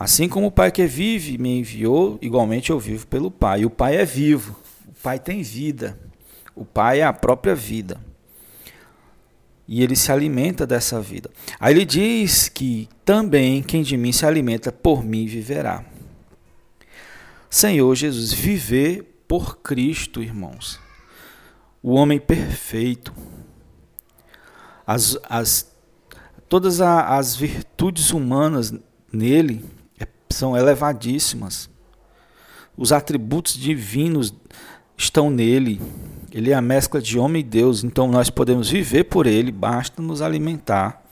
Assim 0.00 0.28
como 0.28 0.46
o 0.46 0.52
Pai 0.52 0.70
que 0.70 0.86
vive 0.86 1.36
me 1.38 1.58
enviou, 1.58 2.20
igualmente 2.22 2.70
eu 2.70 2.78
vivo 2.78 3.04
pelo 3.08 3.32
Pai. 3.32 3.64
O 3.64 3.70
Pai 3.70 3.96
é 3.96 4.04
vivo. 4.04 4.56
O 4.86 4.94
Pai 5.02 5.18
tem 5.18 5.42
vida. 5.42 5.98
O 6.54 6.64
Pai 6.64 7.00
é 7.00 7.04
a 7.04 7.12
própria 7.12 7.52
vida. 7.52 8.00
e 9.66 9.82
ele 9.82 9.94
se 9.94 10.10
alimenta 10.10 10.66
dessa 10.66 10.98
vida. 10.98 11.28
Aí 11.60 11.74
ele 11.74 11.84
diz 11.84 12.48
que 12.48 12.88
também 13.04 13.62
quem 13.62 13.82
de 13.82 13.98
mim 13.98 14.12
se 14.12 14.24
alimenta, 14.24 14.72
por 14.72 15.04
mim 15.04 15.26
viverá. 15.26 15.84
Senhor 17.50 17.94
Jesus, 17.94 18.32
viver 18.32 19.22
por 19.28 19.58
Cristo, 19.58 20.22
irmãos. 20.22 20.80
O 21.82 21.92
homem 21.92 22.18
perfeito. 22.18 23.12
As, 24.86 25.18
as, 25.28 25.70
todas 26.48 26.80
as 26.80 27.36
virtudes 27.36 28.10
humanas 28.10 28.72
nele 29.12 29.62
são 30.38 30.56
elevadíssimas. 30.56 31.68
Os 32.76 32.92
atributos 32.92 33.54
divinos 33.54 34.32
estão 34.96 35.30
nele. 35.30 35.80
Ele 36.32 36.52
é 36.52 36.54
a 36.54 36.60
mescla 36.60 37.02
de 37.02 37.18
homem 37.18 37.40
e 37.40 37.44
Deus, 37.44 37.82
então 37.82 38.06
nós 38.06 38.30
podemos 38.30 38.70
viver 38.70 39.04
por 39.04 39.26
ele, 39.26 39.50
basta 39.50 40.00
nos 40.00 40.22
alimentar 40.22 41.02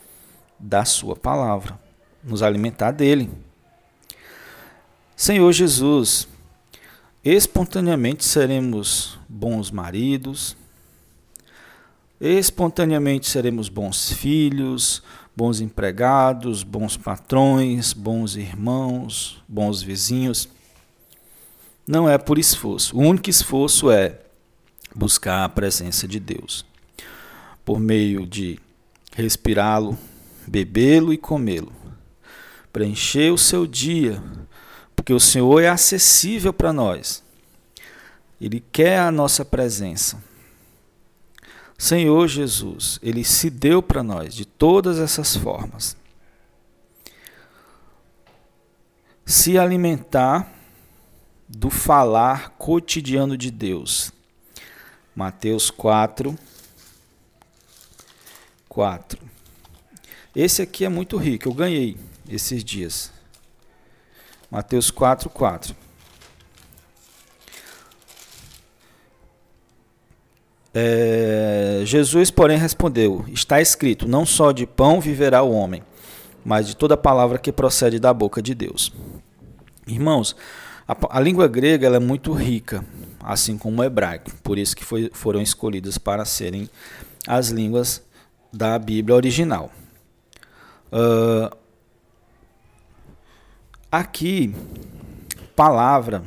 da 0.58 0.84
sua 0.84 1.16
palavra, 1.16 1.78
nos 2.22 2.42
alimentar 2.42 2.92
dele. 2.92 3.28
Senhor 5.16 5.50
Jesus, 5.52 6.28
espontaneamente 7.24 8.24
seremos 8.24 9.18
bons 9.28 9.70
maridos, 9.70 10.56
espontaneamente 12.20 13.26
seremos 13.28 13.68
bons 13.68 14.12
filhos, 14.12 15.02
bons 15.36 15.60
empregados, 15.60 16.62
bons 16.62 16.96
patrões, 16.96 17.92
bons 17.92 18.36
irmãos, 18.36 19.42
bons 19.46 19.82
vizinhos. 19.82 20.48
Não 21.86 22.08
é 22.08 22.16
por 22.16 22.38
esforço. 22.38 22.96
O 22.96 23.00
único 23.00 23.28
esforço 23.28 23.90
é 23.90 24.18
buscar 24.94 25.44
a 25.44 25.48
presença 25.48 26.08
de 26.08 26.18
Deus 26.18 26.64
por 27.66 27.78
meio 27.78 28.24
de 28.24 28.58
respirá-lo, 29.14 29.98
bebê-lo 30.46 31.12
e 31.12 31.18
comê-lo. 31.18 31.72
Preencher 32.72 33.32
o 33.32 33.38
seu 33.38 33.66
dia, 33.66 34.22
porque 34.94 35.12
o 35.12 35.18
Senhor 35.20 35.60
é 35.60 35.68
acessível 35.68 36.52
para 36.52 36.72
nós. 36.72 37.24
Ele 38.40 38.62
quer 38.72 39.00
a 39.00 39.10
nossa 39.10 39.44
presença. 39.44 40.22
Senhor 41.78 42.26
Jesus, 42.26 42.98
ele 43.02 43.22
se 43.22 43.50
deu 43.50 43.82
para 43.82 44.02
nós 44.02 44.34
de 44.34 44.46
todas 44.46 44.98
essas 44.98 45.36
formas. 45.36 45.96
Se 49.24 49.58
alimentar 49.58 50.52
do 51.48 51.70
falar 51.70 52.50
cotidiano 52.50 53.36
de 53.36 53.50
Deus. 53.50 54.12
Mateus 55.14 55.70
4, 55.70 56.36
4. 58.68 59.20
Esse 60.34 60.62
aqui 60.62 60.84
é 60.84 60.88
muito 60.88 61.16
rico, 61.16 61.48
eu 61.48 61.54
ganhei 61.54 61.96
esses 62.28 62.62
dias. 62.62 63.10
Mateus 64.50 64.90
4, 64.90 65.30
4. 65.30 65.85
É, 70.78 71.80
Jesus, 71.86 72.30
porém, 72.30 72.58
respondeu: 72.58 73.24
Está 73.28 73.62
escrito: 73.62 74.06
Não 74.06 74.26
só 74.26 74.52
de 74.52 74.66
pão 74.66 75.00
viverá 75.00 75.42
o 75.42 75.50
homem, 75.50 75.82
mas 76.44 76.66
de 76.66 76.76
toda 76.76 76.98
palavra 76.98 77.38
que 77.38 77.50
procede 77.50 77.98
da 77.98 78.12
boca 78.12 78.42
de 78.42 78.54
Deus. 78.54 78.92
Irmãos, 79.86 80.36
a, 80.86 80.94
a 81.16 81.18
língua 81.18 81.48
grega 81.48 81.86
é 81.88 81.98
muito 81.98 82.30
rica, 82.34 82.84
assim 83.24 83.56
como 83.56 83.80
o 83.80 83.84
hebraico, 83.84 84.30
por 84.42 84.58
isso 84.58 84.76
que 84.76 84.84
foi, 84.84 85.10
foram 85.14 85.40
escolhidas 85.40 85.96
para 85.96 86.26
serem 86.26 86.68
as 87.26 87.48
línguas 87.48 88.02
da 88.52 88.78
Bíblia 88.78 89.16
original. 89.16 89.70
Uh, 90.92 91.56
aqui, 93.90 94.54
palavra, 95.56 96.22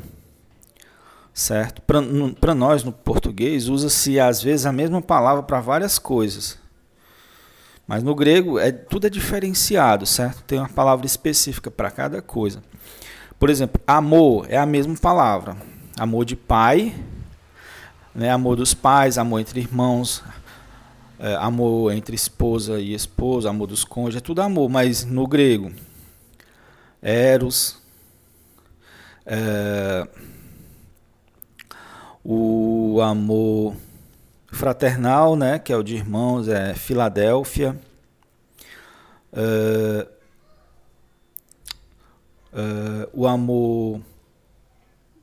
certo? 1.39 1.81
Para 1.81 2.53
nós 2.53 2.83
no 2.83 2.91
português, 2.91 3.69
usa-se 3.69 4.19
às 4.19 4.43
vezes 4.43 4.65
a 4.65 4.73
mesma 4.73 5.01
palavra 5.01 5.41
para 5.41 5.61
várias 5.61 5.97
coisas. 5.97 6.59
Mas 7.87 8.03
no 8.03 8.13
grego 8.13 8.59
é 8.59 8.73
tudo 8.73 9.07
é 9.07 9.09
diferenciado, 9.09 10.05
certo? 10.05 10.43
Tem 10.43 10.59
uma 10.59 10.67
palavra 10.67 11.05
específica 11.05 11.71
para 11.71 11.89
cada 11.89 12.21
coisa. 12.21 12.61
Por 13.39 13.49
exemplo, 13.49 13.81
amor 13.87 14.47
é 14.49 14.57
a 14.57 14.65
mesma 14.65 14.95
palavra. 14.97 15.55
Amor 15.97 16.25
de 16.25 16.35
pai, 16.35 16.93
né? 18.13 18.29
amor 18.29 18.57
dos 18.57 18.73
pais, 18.73 19.17
amor 19.17 19.39
entre 19.39 19.61
irmãos, 19.61 20.21
é, 21.17 21.35
amor 21.35 21.93
entre 21.93 22.15
esposa 22.15 22.81
e 22.81 22.93
esposo, 22.93 23.47
amor 23.47 23.67
dos 23.67 23.85
cônjuges, 23.85 24.17
é 24.17 24.21
tudo 24.21 24.41
amor, 24.41 24.69
mas 24.69 25.05
no 25.05 25.25
grego, 25.25 25.71
eros, 27.01 27.77
é, 29.25 30.07
o 32.23 32.99
amor 33.01 33.75
fraternal, 34.51 35.35
né, 35.35 35.59
que 35.59 35.71
é 35.71 35.77
o 35.77 35.83
de 35.83 35.95
irmãos, 35.95 36.47
é 36.47 36.73
Filadélfia, 36.73 37.79
é, 39.33 40.07
Uh, 42.51 43.07
o 43.13 43.27
amor 43.27 44.01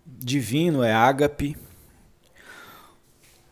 divino 0.06 0.82
é 0.84 0.92
ágape. 0.92 1.56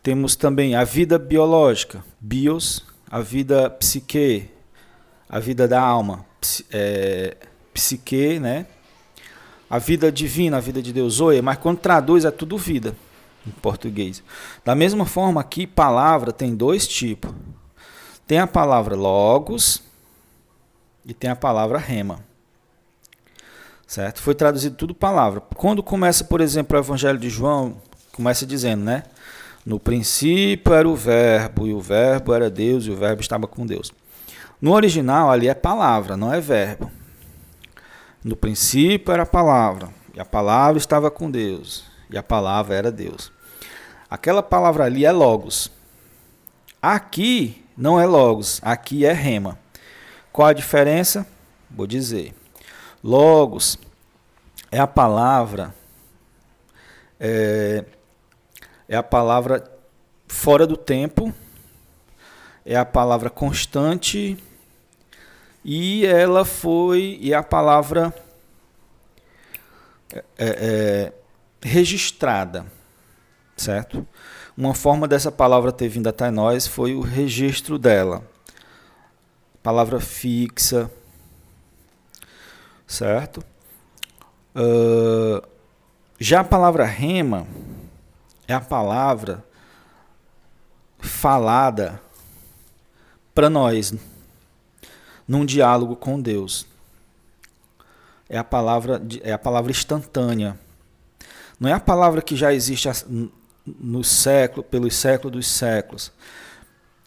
Temos 0.01 0.35
também 0.35 0.75
a 0.75 0.85
vida 0.85 1.19
biológica, 1.19 2.03
bios, 2.19 2.85
a 3.09 3.19
vida 3.19 3.69
psique, 3.69 4.49
a 5.27 5.39
vida 5.39 5.67
da 5.67 5.81
alma, 5.81 6.25
é, 6.71 7.35
psique, 7.73 8.39
né? 8.39 8.65
A 9.69 9.77
vida 9.77 10.09
divina, 10.09 10.57
a 10.57 10.61
vida 10.61 10.81
de 10.81 10.93
Deus, 10.93 11.15
zoe, 11.15 11.41
mas 11.41 11.57
quando 11.57 11.79
traduz 11.79 12.23
é 12.23 12.31
tudo 12.31 12.57
vida 12.57 12.95
em 13.45 13.51
português. 13.51 14.23
Da 14.63 14.75
mesma 14.75 15.05
forma 15.05 15.41
aqui, 15.41 15.67
palavra 15.67 16.31
tem 16.31 16.55
dois 16.55 16.87
tipos. 16.87 17.33
Tem 18.27 18.39
a 18.39 18.47
palavra 18.47 18.95
logos 18.95 19.81
e 21.05 21.13
tem 21.13 21.29
a 21.29 21.35
palavra 21.35 21.77
rema 21.77 22.19
certo? 23.87 24.21
Foi 24.21 24.35
traduzido 24.35 24.75
tudo 24.75 24.93
palavra. 24.93 25.41
Quando 25.55 25.83
começa, 25.83 26.23
por 26.23 26.41
exemplo, 26.41 26.77
o 26.77 26.81
Evangelho 26.81 27.17
de 27.17 27.29
João, 27.29 27.77
começa 28.11 28.45
dizendo, 28.45 28.83
né? 28.83 29.03
No 29.65 29.79
princípio 29.79 30.73
era 30.73 30.87
o 30.87 30.95
verbo, 30.95 31.67
e 31.67 31.73
o 31.73 31.81
verbo 31.81 32.33
era 32.33 32.49
Deus, 32.49 32.85
e 32.85 32.91
o 32.91 32.95
verbo 32.95 33.21
estava 33.21 33.47
com 33.47 33.65
Deus. 33.65 33.91
No 34.61 34.73
original, 34.73 35.31
ali 35.31 35.47
é 35.47 35.53
palavra, 35.53 36.15
não 36.15 36.33
é 36.33 36.39
verbo. 36.39 36.91
No 38.23 38.35
princípio 38.35 39.11
era 39.11 39.23
a 39.23 39.25
palavra, 39.25 39.89
e 40.13 40.19
a 40.19 40.25
palavra 40.25 40.77
estava 40.77 41.09
com 41.09 41.29
Deus, 41.29 41.83
e 42.09 42.17
a 42.17 42.23
palavra 42.23 42.75
era 42.75 42.91
Deus. 42.91 43.31
Aquela 44.15 44.41
palavra 44.41 44.85
ali 44.85 45.03
é 45.03 45.11
logos. 45.11 45.69
Aqui 46.81 47.65
não 47.75 47.99
é 47.99 48.05
logos, 48.05 48.61
aqui 48.63 49.05
é 49.05 49.11
rema. 49.11 49.59
Qual 50.31 50.47
a 50.47 50.53
diferença? 50.53 51.27
Vou 51.69 51.85
dizer. 51.85 52.33
Logos 53.03 53.77
é 54.71 54.79
a 54.79 54.87
palavra 54.87 55.75
é, 57.19 57.83
é 58.87 58.95
a 58.95 59.03
palavra 59.03 59.69
fora 60.29 60.65
do 60.65 60.77
tempo, 60.77 61.33
é 62.65 62.77
a 62.77 62.85
palavra 62.85 63.29
constante 63.29 64.41
e 65.61 66.05
ela 66.05 66.45
foi 66.45 67.17
e 67.19 67.33
a 67.33 67.43
palavra 67.43 68.15
é, 70.13 70.17
é, 70.17 70.23
é, 70.37 71.13
registrada, 71.61 72.65
certo? 73.55 74.05
Uma 74.57 74.73
forma 74.73 75.07
dessa 75.07 75.31
palavra 75.31 75.71
ter 75.71 75.87
vindo 75.87 76.07
até 76.07 76.29
nós 76.31 76.67
foi 76.67 76.95
o 76.95 77.01
registro 77.01 77.77
dela, 77.77 78.23
palavra 79.61 79.99
fixa, 79.99 80.89
certo? 82.87 83.43
Uh, 84.55 85.45
já 86.19 86.39
a 86.39 86.43
palavra 86.45 86.85
rema 86.85 87.45
é 88.47 88.53
a 88.53 88.61
palavra 88.61 89.43
falada 90.99 92.01
para 93.33 93.49
nós 93.49 93.93
num 95.27 95.45
diálogo 95.45 95.95
com 95.95 96.21
Deus. 96.21 96.65
É 98.29 98.37
a 98.37 98.43
palavra 98.43 99.01
é 99.21 99.33
a 99.33 99.37
palavra 99.37 99.71
instantânea. 99.71 100.57
Não 101.59 101.69
é 101.69 101.73
a 101.73 101.79
palavra 101.79 102.21
que 102.21 102.35
já 102.35 102.53
existe 102.53 102.87
no 103.65 104.03
século, 104.03 104.63
pelos 104.63 104.95
séculos 104.95 105.33
dos 105.33 105.47
séculos. 105.47 106.11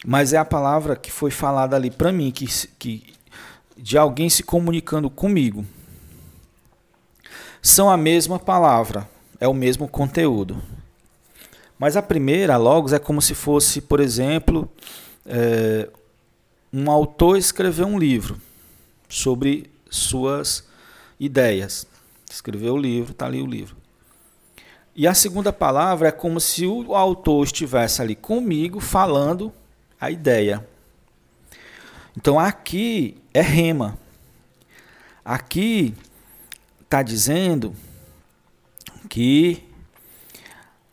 Mas 0.04 0.32
é 0.32 0.36
a 0.36 0.44
palavra 0.44 0.96
que 0.96 1.10
foi 1.10 1.30
falada 1.30 1.76
ali 1.76 1.90
para 1.90 2.12
mim, 2.12 2.30
que, 2.30 2.46
que 2.78 3.14
de 3.76 3.96
alguém 3.96 4.28
se 4.28 4.42
comunicando 4.42 5.08
comigo. 5.08 5.64
São 7.62 7.90
a 7.90 7.96
mesma 7.96 8.38
palavra, 8.38 9.08
é 9.40 9.46
o 9.46 9.54
mesmo 9.54 9.88
conteúdo. 9.88 10.60
Mas 11.78 11.96
a 11.96 12.02
primeira, 12.02 12.56
logos, 12.56 12.92
é 12.92 12.98
como 12.98 13.22
se 13.22 13.34
fosse, 13.34 13.80
por 13.80 14.00
exemplo, 14.00 14.68
é, 15.24 15.88
um 16.72 16.90
autor 16.90 17.36
escreveu 17.36 17.86
um 17.86 17.98
livro 17.98 18.40
sobre 19.08 19.70
suas 19.88 20.64
ideias. 21.18 21.86
Escreveu 22.30 22.74
o 22.74 22.78
livro, 22.78 23.12
está 23.12 23.26
ali 23.26 23.40
o 23.40 23.46
livro. 23.46 23.77
E 24.98 25.06
a 25.06 25.14
segunda 25.14 25.52
palavra 25.52 26.08
é 26.08 26.10
como 26.10 26.40
se 26.40 26.66
o 26.66 26.92
autor 26.92 27.44
estivesse 27.44 28.02
ali 28.02 28.16
comigo 28.16 28.80
falando 28.80 29.52
a 30.00 30.10
ideia. 30.10 30.66
Então 32.16 32.36
aqui 32.36 33.16
é 33.32 33.40
rema. 33.40 33.96
Aqui 35.24 35.94
está 36.80 37.00
dizendo 37.00 37.76
que 39.08 39.62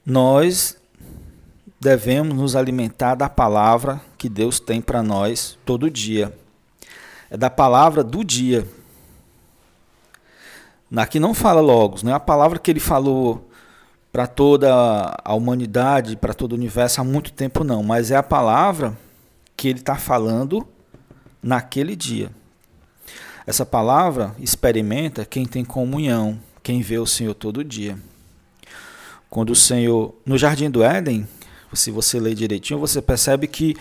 nós 0.05 0.77
devemos 1.81 2.37
nos 2.37 2.55
alimentar 2.55 3.15
da 3.15 3.27
palavra 3.27 3.99
que 4.19 4.29
Deus 4.29 4.59
tem 4.59 4.83
para 4.83 5.01
nós 5.01 5.57
todo 5.65 5.89
dia. 5.89 6.31
É 7.27 7.35
da 7.35 7.49
palavra 7.49 8.03
do 8.03 8.23
dia. 8.23 8.69
Aqui 10.95 11.19
não 11.19 11.33
fala 11.33 11.59
logos, 11.59 12.03
não 12.03 12.11
é 12.11 12.15
a 12.15 12.19
palavra 12.19 12.59
que 12.59 12.69
ele 12.69 12.79
falou 12.79 13.49
para 14.15 14.27
toda 14.27 14.73
a 15.25 15.33
humanidade, 15.33 16.15
para 16.15 16.33
todo 16.33 16.53
o 16.53 16.55
universo 16.55 17.01
há 17.01 17.03
muito 17.03 17.33
tempo, 17.33 17.65
não, 17.65 17.83
mas 17.83 18.11
é 18.11 18.15
a 18.15 18.23
palavra 18.23 18.97
que 19.57 19.67
ele 19.67 19.79
está 19.79 19.97
falando 19.97 20.65
naquele 21.43 21.97
dia. 21.97 22.31
Essa 23.45 23.65
palavra 23.65 24.33
experimenta 24.39 25.25
quem 25.25 25.45
tem 25.45 25.65
comunhão, 25.65 26.39
quem 26.63 26.81
vê 26.81 26.97
o 26.97 27.05
Senhor 27.05 27.33
todo 27.33 27.61
dia. 27.61 27.99
Quando 29.29 29.49
o 29.49 29.55
Senhor, 29.55 30.15
no 30.25 30.37
jardim 30.37 30.69
do 30.69 30.81
Éden, 30.81 31.27
se 31.73 31.91
você 31.91 32.17
ler 32.17 32.35
direitinho, 32.35 32.79
você 32.79 33.01
percebe 33.01 33.49
que 33.49 33.75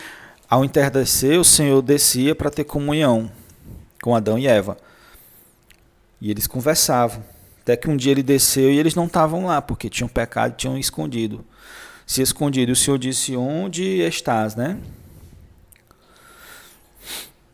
ao 0.51 0.65
entardecer 0.65 1.39
o 1.39 1.45
Senhor 1.45 1.81
descia 1.81 2.35
para 2.35 2.51
ter 2.51 2.65
comunhão 2.65 3.31
com 4.03 4.17
Adão 4.17 4.37
e 4.37 4.49
Eva. 4.49 4.77
E 6.21 6.29
eles 6.29 6.49
conversavam. 6.49 7.23
Até 7.65 7.79
que 7.79 7.89
um 7.89 7.97
dia 7.97 8.13
ele 8.13 8.23
desceu 8.23 8.71
e 8.71 8.79
eles 8.79 8.95
não 8.95 9.07
estavam 9.07 9.47
lá, 9.47 9.63
porque 9.63 9.89
tinham 9.89 10.07
pecado 10.07 10.55
tinham 10.55 10.77
escondido. 10.77 11.43
Se 12.07 12.21
escondido. 12.21 12.73
O 12.73 12.77
Senhor 12.77 12.99
disse: 12.99 13.35
Onde 13.35 14.07
estás, 14.07 14.55
né? 14.55 14.77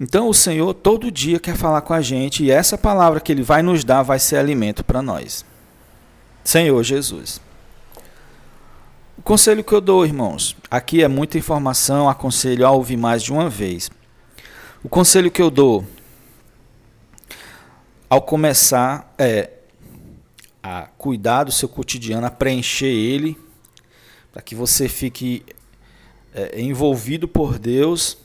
Então 0.00 0.28
o 0.28 0.34
Senhor 0.34 0.74
todo 0.74 1.12
dia 1.12 1.38
quer 1.38 1.54
falar 1.56 1.82
com 1.82 1.94
a 1.94 2.00
gente 2.00 2.42
e 2.42 2.50
essa 2.50 2.76
palavra 2.76 3.20
que 3.20 3.30
Ele 3.30 3.42
vai 3.42 3.62
nos 3.62 3.84
dar 3.84 4.02
vai 4.02 4.18
ser 4.18 4.36
alimento 4.36 4.82
para 4.82 5.00
nós. 5.00 5.44
Senhor 6.42 6.82
Jesus. 6.82 7.40
O 9.16 9.22
conselho 9.22 9.62
que 9.62 9.72
eu 9.72 9.80
dou, 9.80 10.04
irmãos, 10.04 10.56
aqui 10.68 11.04
é 11.04 11.08
muita 11.08 11.38
informação, 11.38 12.08
aconselho 12.08 12.66
a 12.66 12.70
ouvir 12.72 12.96
mais 12.96 13.22
de 13.22 13.32
uma 13.32 13.48
vez. 13.48 13.90
O 14.82 14.88
conselho 14.88 15.30
que 15.30 15.42
eu 15.42 15.50
dou 15.50 15.86
ao 18.08 18.22
começar 18.22 19.14
é 19.16 19.50
a 20.62 20.82
cuidar 20.98 21.44
do 21.44 21.52
seu 21.52 21.68
cotidiano, 21.68 22.26
a 22.26 22.30
preencher 22.30 22.86
ele, 22.86 23.38
para 24.32 24.42
que 24.42 24.54
você 24.54 24.88
fique 24.88 25.44
é, 26.34 26.60
envolvido 26.60 27.26
por 27.26 27.58
Deus. 27.58 28.18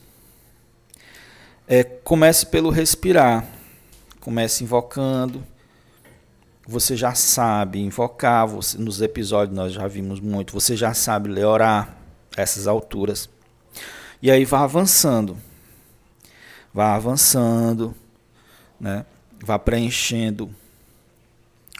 É, 1.66 1.82
comece 1.82 2.46
pelo 2.46 2.70
respirar. 2.70 3.44
Comece 4.20 4.62
invocando. 4.62 5.44
Você 6.66 6.96
já 6.96 7.14
sabe 7.14 7.80
invocar. 7.80 8.46
Você, 8.46 8.78
nos 8.78 9.00
episódios 9.00 9.56
nós 9.56 9.72
já 9.72 9.86
vimos 9.88 10.20
muito. 10.20 10.52
Você 10.52 10.76
já 10.76 10.94
sabe 10.94 11.28
ler 11.28 11.44
orar 11.44 11.96
a 12.36 12.42
essas 12.42 12.66
alturas. 12.66 13.28
E 14.22 14.30
aí 14.30 14.44
vá 14.44 14.60
avançando. 14.60 15.36
Vá 16.72 16.94
avançando. 16.94 17.94
Né? 18.78 19.04
Vá 19.40 19.58
preenchendo 19.58 20.54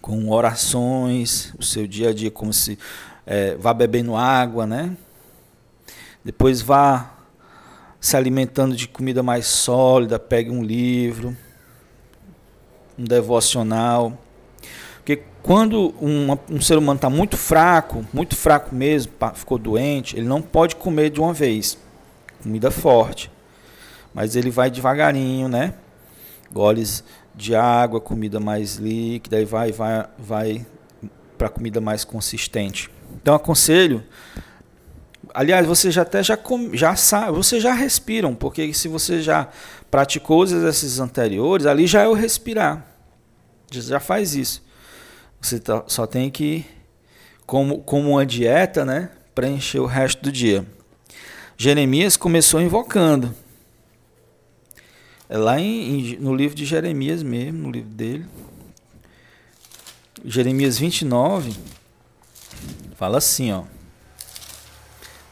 com 0.07 0.31
orações, 0.31 1.53
o 1.59 1.65
seu 1.65 1.85
dia 1.85 2.11
a 2.11 2.15
dia, 2.15 2.31
como 2.31 2.53
se 2.53 2.79
é, 3.27 3.57
vá 3.57 3.75
bebendo 3.75 4.15
água, 4.15 4.65
né? 4.65 4.97
Depois 6.25 6.63
vá 6.63 7.13
se 8.01 8.17
alimentando 8.17 8.77
de 8.77 8.87
comida 8.87 9.21
mais 9.21 9.49
sólida, 9.49 10.17
pegue 10.17 10.49
um 10.49 10.63
livro, 10.63 11.37
um 12.97 13.03
devocional. 13.03 14.17
Porque 14.99 15.25
quando 15.43 15.93
um, 16.01 16.39
um 16.53 16.61
ser 16.61 16.79
humano 16.79 16.99
está 16.99 17.11
muito 17.11 17.37
fraco, 17.37 18.07
muito 18.13 18.37
fraco 18.37 18.73
mesmo, 18.73 19.13
ficou 19.35 19.59
doente, 19.59 20.17
ele 20.17 20.29
não 20.29 20.41
pode 20.41 20.77
comer 20.77 21.11
de 21.11 21.21
uma 21.21 21.33
vez. 21.33 21.77
Comida 22.45 22.71
forte. 22.71 23.29
Mas 24.15 24.37
ele 24.37 24.53
vai 24.53 24.71
devagarinho, 24.71 25.49
né? 25.49 25.75
Goles 26.53 27.03
de 27.37 27.55
água, 27.55 28.01
comida 28.01 28.41
mais 28.41 28.77
líquida, 28.77 29.41
e 29.41 29.45
vai, 29.45 29.71
vai, 29.71 30.07
vai 30.19 30.67
para 31.37 31.49
comida 31.51 31.81
mais 31.81 32.03
consistente. 32.05 32.91
Então 33.21 33.35
aconselho, 33.35 34.03
aliás, 35.35 35.67
você 35.67 35.91
já 35.91 36.03
até 36.03 36.23
já, 36.23 36.39
já 36.73 36.97
sabe, 36.97 37.37
você 37.37 37.61
já 37.61 37.75
respiram, 37.75 38.35
porque 38.35 38.73
se 38.73 38.89
você 38.89 39.21
já 39.21 39.49
praticou 39.91 40.43
os 40.43 40.51
exercícios 40.51 40.99
anteriores, 40.99 41.67
ali 41.67 41.87
já 41.87 42.03
é 42.03 42.09
o 42.09 42.15
respirar. 42.15 42.87
Já 43.71 44.01
faz 44.01 44.35
isso. 44.35 44.65
Você 45.41 45.61
tá, 45.61 45.85
só 45.87 46.07
tem 46.07 46.31
que, 46.31 46.65
como, 47.45 47.79
como 47.83 48.13
uma 48.13 48.25
dieta, 48.25 48.85
né, 48.85 49.11
preencher 49.35 49.81
o 49.81 49.87
resto 49.87 50.23
do 50.23 50.33
dia. 50.33 50.65
Jeremias 51.59 52.17
começou 52.17 52.61
invocando. 52.61 53.35
É 55.29 55.37
lá 55.37 55.61
em, 55.61 56.13
em, 56.13 56.17
no 56.19 56.35
livro 56.35 56.57
de 56.57 56.65
Jeremias 56.65 57.23
mesmo, 57.23 57.65
no 57.65 57.71
livro 57.71 57.91
dele. 57.91 58.27
Jeremias 60.25 60.79
29 60.79 61.55
fala 62.97 63.19
assim, 63.19 63.53
ó. 63.53 63.65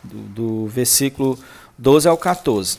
Do, 0.02 0.18
do 0.18 0.66
versículo 0.66 1.38
12 1.78 2.08
ao 2.08 2.18
14. 2.18 2.78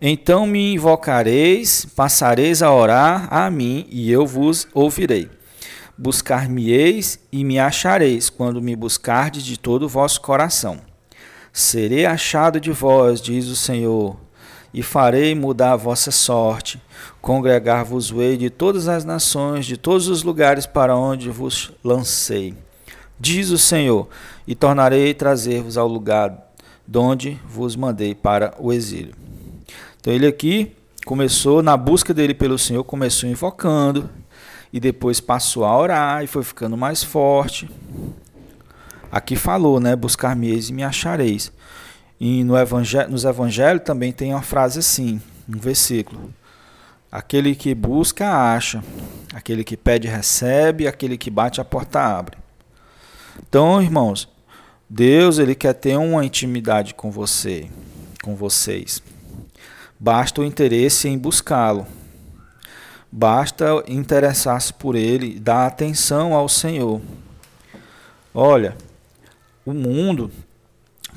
Então 0.00 0.46
me 0.46 0.74
invocareis, 0.74 1.84
passareis 1.84 2.62
a 2.62 2.72
orar 2.72 3.28
a 3.34 3.50
mim, 3.50 3.86
e 3.90 4.10
eu 4.10 4.24
vos 4.24 4.68
ouvirei. 4.72 5.28
Buscar-me-eis 5.96 7.18
e 7.32 7.42
me 7.42 7.58
achareis, 7.58 8.30
quando 8.30 8.62
me 8.62 8.76
buscardes 8.76 9.44
de 9.44 9.58
todo 9.58 9.82
o 9.82 9.88
vosso 9.88 10.20
coração. 10.20 10.87
Serei 11.52 12.06
achado 12.06 12.60
de 12.60 12.70
vós, 12.70 13.20
diz 13.20 13.46
o 13.46 13.56
Senhor, 13.56 14.16
e 14.72 14.82
farei 14.82 15.34
mudar 15.34 15.72
a 15.72 15.76
vossa 15.76 16.10
sorte. 16.10 16.80
Congregar-vos-ei 17.20 18.36
de 18.36 18.50
todas 18.50 18.88
as 18.88 19.04
nações, 19.04 19.66
de 19.66 19.76
todos 19.76 20.08
os 20.08 20.22
lugares 20.22 20.66
para 20.66 20.96
onde 20.96 21.30
vos 21.30 21.72
lancei. 21.82 22.54
Diz 23.18 23.50
o 23.50 23.58
Senhor, 23.58 24.08
e 24.46 24.54
tornarei 24.54 25.12
trazer-vos 25.12 25.76
ao 25.76 25.88
lugar 25.88 26.52
de 26.86 26.98
onde 26.98 27.40
vos 27.48 27.76
mandei 27.76 28.14
para 28.14 28.54
o 28.58 28.72
exílio. 28.72 29.14
Então 30.00 30.12
ele 30.12 30.26
aqui 30.26 30.72
começou, 31.04 31.62
na 31.62 31.76
busca 31.76 32.14
dele 32.14 32.34
pelo 32.34 32.58
Senhor, 32.58 32.84
começou 32.84 33.28
invocando, 33.28 34.08
e 34.72 34.78
depois 34.78 35.20
passou 35.20 35.64
a 35.64 35.76
orar 35.76 36.22
e 36.22 36.26
foi 36.26 36.42
ficando 36.42 36.76
mais 36.76 37.02
forte. 37.02 37.68
Aqui 39.10 39.36
falou, 39.36 39.80
né? 39.80 39.96
Buscar-me-eis 39.96 40.68
e 40.68 40.72
me 40.72 40.82
achareis. 40.84 41.52
E 42.20 42.44
no 42.44 42.56
evangelho, 42.56 43.10
nos 43.10 43.24
evangelhos 43.24 43.84
também 43.84 44.12
tem 44.12 44.32
uma 44.32 44.42
frase 44.42 44.80
assim, 44.80 45.20
um 45.48 45.58
versículo. 45.58 46.32
Aquele 47.10 47.54
que 47.54 47.74
busca, 47.74 48.28
acha. 48.30 48.82
Aquele 49.32 49.64
que 49.64 49.76
pede, 49.76 50.08
recebe. 50.08 50.86
Aquele 50.86 51.16
que 51.16 51.30
bate, 51.30 51.60
a 51.60 51.64
porta 51.64 52.00
abre. 52.00 52.36
Então, 53.48 53.80
irmãos, 53.80 54.28
Deus 54.90 55.38
ele 55.38 55.54
quer 55.54 55.74
ter 55.74 55.96
uma 55.96 56.24
intimidade 56.24 56.94
com 56.94 57.10
você, 57.10 57.68
com 58.22 58.34
vocês. 58.34 59.02
Basta 59.98 60.40
o 60.40 60.44
interesse 60.44 61.08
em 61.08 61.16
buscá-lo. 61.16 61.86
Basta 63.10 63.82
interessar-se 63.88 64.72
por 64.72 64.94
ele, 64.94 65.40
dar 65.40 65.66
atenção 65.66 66.34
ao 66.34 66.48
Senhor. 66.48 67.00
Olha, 68.34 68.76
o 69.68 69.74
mundo 69.74 70.30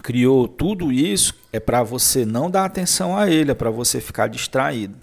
criou 0.03 0.45
tudo 0.45 0.91
isso 0.91 1.33
é 1.53 1.59
para 1.59 1.83
você 1.83 2.25
não 2.25 2.51
dar 2.51 2.65
atenção 2.65 3.17
a 3.17 3.29
ele, 3.29 3.51
é 3.51 3.53
para 3.53 3.69
você 3.69 4.01
ficar 4.01 4.27
distraído. 4.27 4.95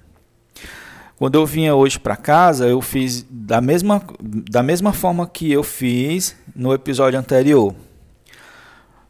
Quando 1.16 1.36
eu 1.36 1.46
vinha 1.46 1.74
hoje 1.74 1.98
para 1.98 2.14
casa, 2.14 2.68
eu 2.68 2.82
fiz 2.82 3.24
da 3.28 3.60
mesma, 3.60 4.02
da 4.20 4.62
mesma 4.62 4.92
forma 4.92 5.26
que 5.26 5.50
eu 5.50 5.62
fiz 5.62 6.36
no 6.54 6.74
episódio 6.74 7.18
anterior. 7.18 7.74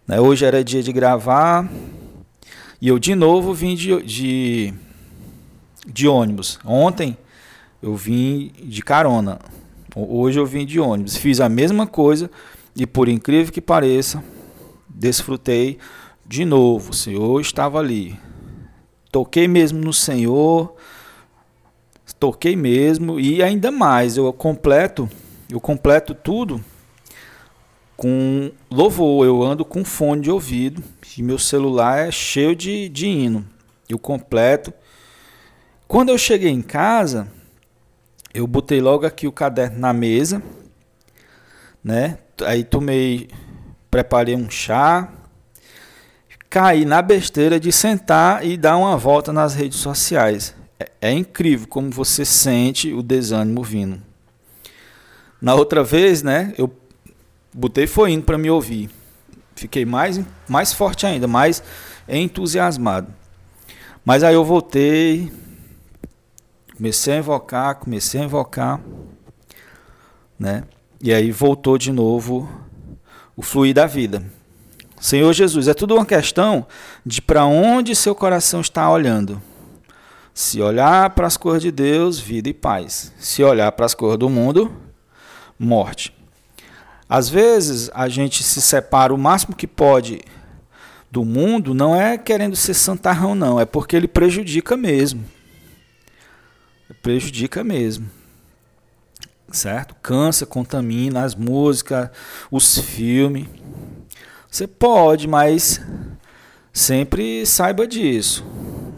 Né, 0.06 0.20
hoje 0.20 0.44
era 0.44 0.62
dia 0.62 0.84
de 0.84 0.92
gravar 0.92 1.68
e 2.80 2.86
eu 2.86 2.98
de 2.98 3.16
novo 3.16 3.52
vim 3.52 3.74
de, 3.74 4.00
de, 4.02 4.74
de 5.84 6.06
ônibus. 6.06 6.60
Ontem 6.64 7.18
eu 7.82 7.96
vim 7.96 8.52
de 8.62 8.82
carona. 8.82 9.40
Hoje 9.96 10.38
eu 10.38 10.46
vim 10.46 10.64
de 10.64 10.78
ônibus. 10.78 11.16
Fiz 11.16 11.40
a 11.40 11.48
mesma 11.48 11.88
coisa 11.88 12.30
e 12.78 12.86
por 12.86 13.08
incrível 13.08 13.52
que 13.52 13.60
pareça, 13.60 14.22
desfrutei 14.88 15.78
de 16.24 16.44
novo, 16.44 16.92
o 16.92 16.94
Senhor 16.94 17.40
estava 17.40 17.80
ali. 17.80 18.18
Toquei 19.10 19.48
mesmo 19.48 19.80
no 19.80 19.92
Senhor, 19.92 20.76
toquei 22.20 22.54
mesmo 22.54 23.18
e 23.18 23.42
ainda 23.42 23.72
mais, 23.72 24.16
eu 24.16 24.32
completo, 24.32 25.10
eu 25.50 25.60
completo 25.60 26.14
tudo 26.14 26.64
com 27.96 28.52
louvor, 28.70 29.26
eu 29.26 29.42
ando 29.42 29.64
com 29.64 29.84
fone 29.84 30.22
de 30.22 30.30
ouvido 30.30 30.84
e 31.16 31.22
meu 31.22 31.36
celular 31.36 32.06
é 32.06 32.12
cheio 32.12 32.54
de, 32.54 32.88
de 32.88 33.08
hino. 33.08 33.44
Eu 33.88 33.98
completo. 33.98 34.72
Quando 35.88 36.10
eu 36.10 36.18
cheguei 36.18 36.50
em 36.50 36.62
casa, 36.62 37.26
eu 38.32 38.46
botei 38.46 38.80
logo 38.80 39.04
aqui 39.04 39.26
o 39.26 39.32
caderno 39.32 39.80
na 39.80 39.92
mesa, 39.92 40.40
né? 41.88 42.18
Aí 42.44 42.64
tomei, 42.64 43.30
preparei 43.90 44.36
um 44.36 44.50
chá, 44.50 45.10
caí 46.50 46.84
na 46.84 47.00
besteira 47.00 47.58
de 47.58 47.72
sentar 47.72 48.44
e 48.44 48.58
dar 48.58 48.76
uma 48.76 48.94
volta 48.98 49.32
nas 49.32 49.54
redes 49.54 49.78
sociais. 49.78 50.54
É, 50.78 50.90
é 51.00 51.12
incrível 51.12 51.66
como 51.66 51.90
você 51.90 52.26
sente 52.26 52.92
o 52.92 53.02
desânimo 53.02 53.62
vindo. 53.62 54.02
Na 55.40 55.54
outra 55.54 55.82
vez, 55.82 56.22
né, 56.22 56.52
eu 56.58 56.70
botei 57.54 57.86
foi 57.86 58.12
indo 58.12 58.26
para 58.26 58.36
me 58.36 58.50
ouvir. 58.50 58.90
Fiquei 59.56 59.86
mais, 59.86 60.20
mais 60.46 60.74
forte 60.74 61.06
ainda, 61.06 61.26
mais 61.26 61.62
entusiasmado. 62.06 63.14
Mas 64.04 64.22
aí 64.22 64.34
eu 64.34 64.44
voltei, 64.44 65.32
comecei 66.76 67.14
a 67.14 67.18
invocar, 67.18 67.76
comecei 67.76 68.20
a 68.20 68.24
invocar, 68.24 68.78
né? 70.38 70.64
E 71.00 71.14
aí 71.14 71.30
voltou 71.30 71.78
de 71.78 71.92
novo 71.92 72.48
o 73.36 73.42
fluir 73.42 73.72
da 73.72 73.86
vida. 73.86 74.22
Senhor 75.00 75.32
Jesus, 75.32 75.68
é 75.68 75.74
tudo 75.74 75.94
uma 75.94 76.04
questão 76.04 76.66
de 77.06 77.22
para 77.22 77.44
onde 77.44 77.94
seu 77.94 78.14
coração 78.14 78.60
está 78.60 78.90
olhando. 78.90 79.40
Se 80.34 80.60
olhar 80.60 81.10
para 81.10 81.26
as 81.26 81.36
cores 81.36 81.62
de 81.62 81.70
Deus, 81.70 82.18
vida 82.18 82.48
e 82.48 82.54
paz. 82.54 83.12
Se 83.18 83.44
olhar 83.44 83.70
para 83.72 83.86
as 83.86 83.94
cores 83.94 84.18
do 84.18 84.28
mundo, 84.28 84.72
morte. 85.58 86.12
Às 87.08 87.28
vezes 87.28 87.90
a 87.94 88.08
gente 88.08 88.42
se 88.42 88.60
separa 88.60 89.14
o 89.14 89.18
máximo 89.18 89.54
que 89.54 89.66
pode 89.66 90.20
do 91.10 91.24
mundo, 91.24 91.72
não 91.72 91.96
é 91.96 92.18
querendo 92.18 92.54
ser 92.54 92.74
santarrão, 92.74 93.34
não, 93.34 93.58
é 93.58 93.64
porque 93.64 93.96
ele 93.96 94.08
prejudica 94.08 94.76
mesmo. 94.76 95.24
Prejudica 97.02 97.64
mesmo. 97.64 98.10
Certo? 99.50 99.94
Cansa, 100.02 100.44
contamina 100.44 101.24
as 101.24 101.34
músicas, 101.34 102.10
os 102.50 102.78
filmes. 102.78 103.46
Você 104.50 104.66
pode, 104.66 105.26
mas 105.26 105.80
sempre 106.72 107.46
saiba 107.46 107.86
disso. 107.86 108.44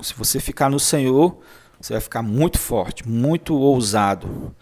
Se 0.02 0.14
você 0.14 0.40
ficar 0.40 0.68
no 0.70 0.80
Senhor, 0.80 1.38
você 1.80 1.92
vai 1.92 2.00
ficar 2.00 2.22
muito 2.22 2.58
forte, 2.58 3.08
muito 3.08 3.54
ousado 3.54 4.54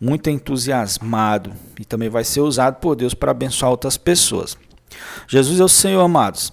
muito 0.00 0.28
entusiasmado 0.28 1.52
e 1.80 1.84
também 1.84 2.08
vai 2.08 2.24
ser 2.24 2.40
usado 2.40 2.76
por 2.76 2.94
Deus 2.94 3.14
para 3.14 3.30
abençoar 3.30 3.70
outras 3.70 3.96
pessoas. 3.96 4.56
Jesus 5.26 5.58
é 5.58 5.64
o 5.64 5.68
Senhor, 5.68 6.02
amados. 6.02 6.52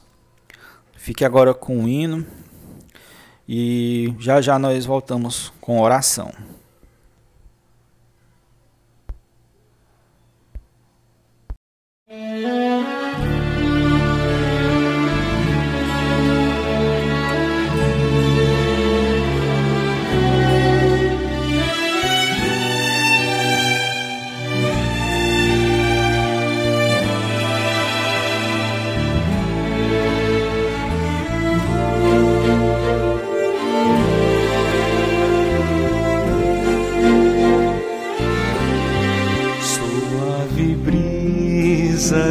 Fique 0.96 1.26
agora 1.26 1.54
com 1.54 1.84
o 1.84 1.88
hino 1.88 2.26
e 3.48 4.14
já 4.20 4.42
já 4.42 4.58
nós 4.58 4.86
voltamos 4.86 5.52
com 5.60 5.82
oração. 5.82 6.32
Música 12.14 13.03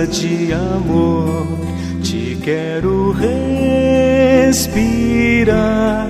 de 0.07 0.53
amor 0.53 1.47
te 2.03 2.39
quero 2.41 3.13
respirar, 4.53 6.09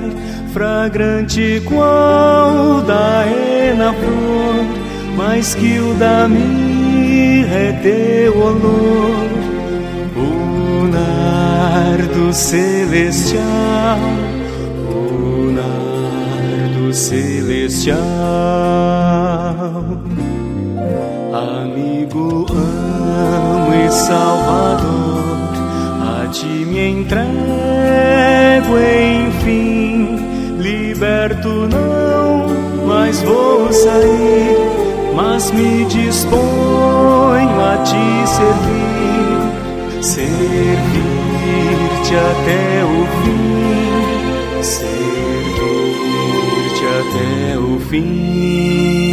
fragrante 0.52 1.62
qual 1.66 2.82
da 2.82 3.24
ena 3.26 3.92
flor, 3.94 4.66
mais 5.16 5.54
que 5.54 5.78
o 5.78 5.94
da 5.94 6.28
mirra 6.28 7.56
é 7.56 7.72
teu 7.82 8.36
olor, 8.38 9.28
o 10.16 10.86
nardo 10.88 12.32
celestial, 12.34 13.98
o 14.90 15.50
nardo 15.52 16.92
celestial, 16.92 17.96
amigo 21.34 22.46
amo 22.50 23.74
e 23.74 23.90
Salvador, 23.90 25.48
a 26.00 26.28
ti 26.28 26.46
me 26.46 26.90
entrego, 26.90 27.22
enfim, 29.26 30.18
liberto 30.58 31.48
não, 31.48 32.46
mas 32.86 33.22
vou 33.22 33.72
sair, 33.72 34.56
mas 35.14 35.50
me 35.52 35.86
disponho 35.86 37.60
a 37.60 37.78
te 37.78 38.26
servir, 38.28 39.40
servir-te 40.02 40.94
até 42.14 42.84
o 42.84 43.06
fim, 43.22 44.62
servir-te 44.62 46.02
até 46.86 47.58
o 47.58 47.80
fim. 47.88 49.11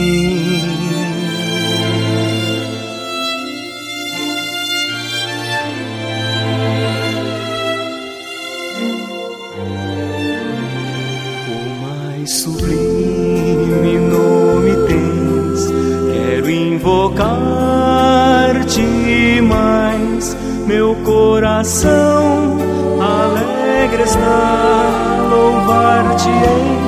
Coração 21.60 22.57
alegre 23.01 24.03
está, 24.03 25.28
louvar-te-ei 25.30 26.80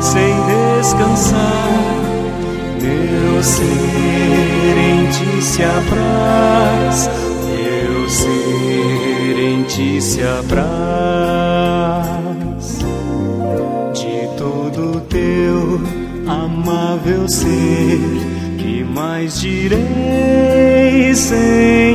sem 0.00 0.34
descansar. 0.80 1.38
Meu 2.82 3.40
ser 3.40 4.76
em 4.76 5.06
ti 5.10 5.42
se 5.42 5.62
apraz, 5.62 7.08
meu 7.46 8.08
ser 8.08 9.38
em 9.38 9.62
ti 9.62 10.02
se 10.02 10.22
apraz. 10.22 11.60
De 13.94 14.28
todo 14.36 15.02
teu 15.02 15.80
amável 16.26 17.28
ser, 17.28 18.00
que 18.58 18.82
mais 18.82 19.40
direi, 19.40 21.14
Senhor? 21.14 21.89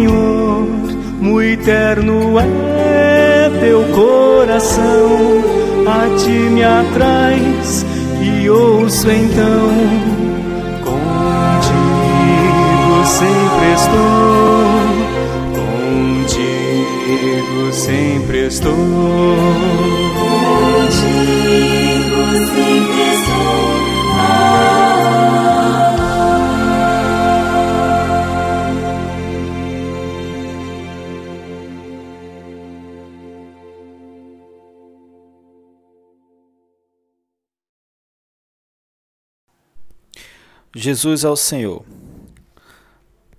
Eterno 1.66 2.40
é 2.40 3.50
teu 3.60 3.82
coração, 3.86 5.42
a 5.88 6.16
ti 6.16 6.30
me 6.30 6.64
atrais 6.64 7.84
e 8.22 8.48
ouço 8.48 9.10
então. 9.10 9.72
Contigo 10.84 12.06
sempre 13.08 13.74
estou, 13.74 14.68
contigo 16.28 17.74
sempre 17.74 18.46
estou. 18.46 18.76
Contigo 20.20 21.02
sempre 22.46 22.94
estou. 22.94 23.05
Jesus 40.86 41.24
é 41.24 41.30
o 41.30 41.36
Senhor. 41.36 41.84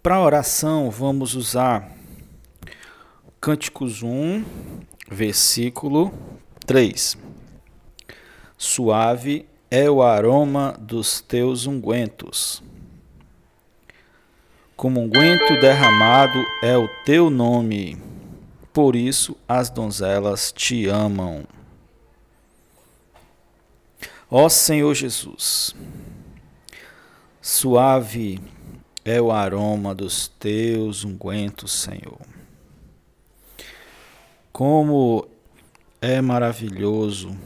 Para 0.02 0.20
oração, 0.20 0.90
vamos 0.90 1.36
usar 1.36 1.92
Cânticos 3.40 4.02
1, 4.02 4.44
versículo 5.08 6.12
3. 6.66 7.16
Suave 8.58 9.46
é 9.70 9.88
o 9.88 10.02
aroma 10.02 10.76
dos 10.80 11.20
teus 11.20 11.68
ungüentos. 11.68 12.64
Como 14.74 15.02
unguento 15.02 15.60
derramado 15.60 16.44
é 16.64 16.76
o 16.76 16.88
teu 17.04 17.30
nome, 17.30 17.96
por 18.72 18.96
isso 18.96 19.36
as 19.46 19.70
donzelas 19.70 20.50
te 20.50 20.88
amam. 20.88 21.44
Ó 24.28 24.48
Senhor 24.48 24.92
Jesus, 24.94 25.76
suave 27.46 28.40
é 29.04 29.22
o 29.22 29.30
aroma 29.30 29.94
dos 29.94 30.26
teus 30.26 31.04
ungüentos, 31.04 31.70
Senhor. 31.70 32.18
Como 34.52 35.28
é 36.00 36.20
maravilhoso, 36.20 37.38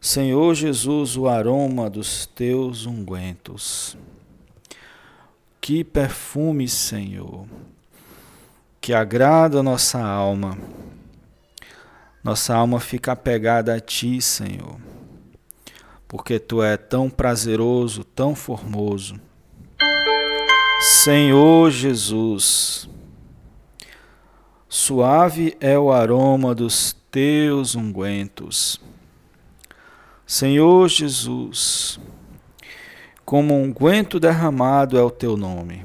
Senhor 0.00 0.54
Jesus, 0.54 1.16
o 1.16 1.26
aroma 1.26 1.90
dos 1.90 2.24
teus 2.24 2.86
ungüentos. 2.86 3.96
Que 5.60 5.82
perfume, 5.82 6.68
Senhor, 6.68 7.48
que 8.80 8.94
agrada 8.94 9.58
a 9.58 9.62
nossa 9.64 10.00
alma. 10.00 10.56
Nossa 12.22 12.54
alma 12.54 12.78
fica 12.78 13.10
apegada 13.10 13.74
a 13.74 13.80
Ti, 13.80 14.22
Senhor, 14.22 14.78
porque 16.12 16.38
Tu 16.38 16.62
é 16.62 16.76
tão 16.76 17.08
prazeroso, 17.08 18.04
tão 18.04 18.34
formoso. 18.34 19.18
Senhor 20.78 21.70
Jesus, 21.70 22.86
Suave 24.68 25.56
é 25.58 25.78
o 25.78 25.90
aroma 25.90 26.54
dos 26.54 26.94
teus 27.10 27.74
ungüentos. 27.74 28.78
Senhor 30.26 30.86
Jesus, 30.86 31.98
como 33.24 33.54
unguento 33.54 34.20
derramado 34.20 34.98
é 34.98 35.02
o 35.02 35.10
teu 35.10 35.34
nome. 35.34 35.82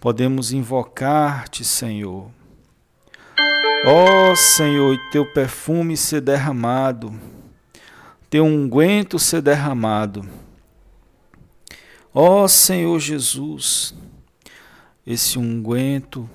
Podemos 0.00 0.50
invocar-te, 0.50 1.62
Senhor. 1.62 2.30
Ó 3.84 4.30
oh, 4.30 4.36
Senhor, 4.36 4.94
e 4.94 5.10
teu 5.10 5.26
perfume 5.26 5.94
ser 5.94 6.22
derramado, 6.22 7.12
teu 8.30 8.44
unguento 8.44 9.18
ser 9.18 9.40
derramado. 9.40 10.28
Ó 12.12 12.46
Senhor 12.48 12.98
Jesus, 12.98 13.94
esse 15.06 15.38
unguento 15.38 16.28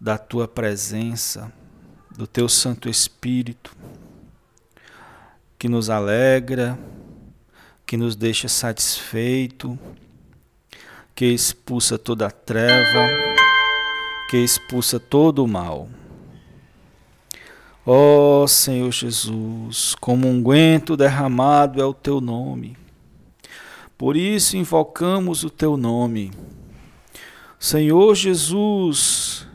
da 0.00 0.18
tua 0.18 0.48
presença, 0.48 1.52
do 2.10 2.26
teu 2.26 2.48
Santo 2.48 2.88
Espírito, 2.88 3.76
que 5.58 5.68
nos 5.68 5.90
alegra, 5.90 6.78
que 7.86 7.96
nos 7.96 8.16
deixa 8.16 8.48
satisfeito, 8.48 9.78
que 11.14 11.26
expulsa 11.26 11.96
toda 11.96 12.26
a 12.26 12.30
treva, 12.30 13.08
que 14.28 14.38
expulsa 14.38 14.98
todo 14.98 15.44
o 15.44 15.48
mal. 15.48 15.88
Ó 17.86 18.44
oh, 18.44 18.48
Senhor 18.48 18.90
Jesus, 18.90 19.94
como 20.00 20.26
um 20.26 20.38
unguento 20.38 20.96
derramado 20.96 21.82
é 21.82 21.84
o 21.84 21.92
teu 21.92 22.18
nome. 22.18 22.78
Por 23.98 24.16
isso 24.16 24.56
invocamos 24.56 25.44
o 25.44 25.50
teu 25.50 25.76
nome. 25.76 26.32
Senhor 27.58 28.14
Jesus, 28.14 29.46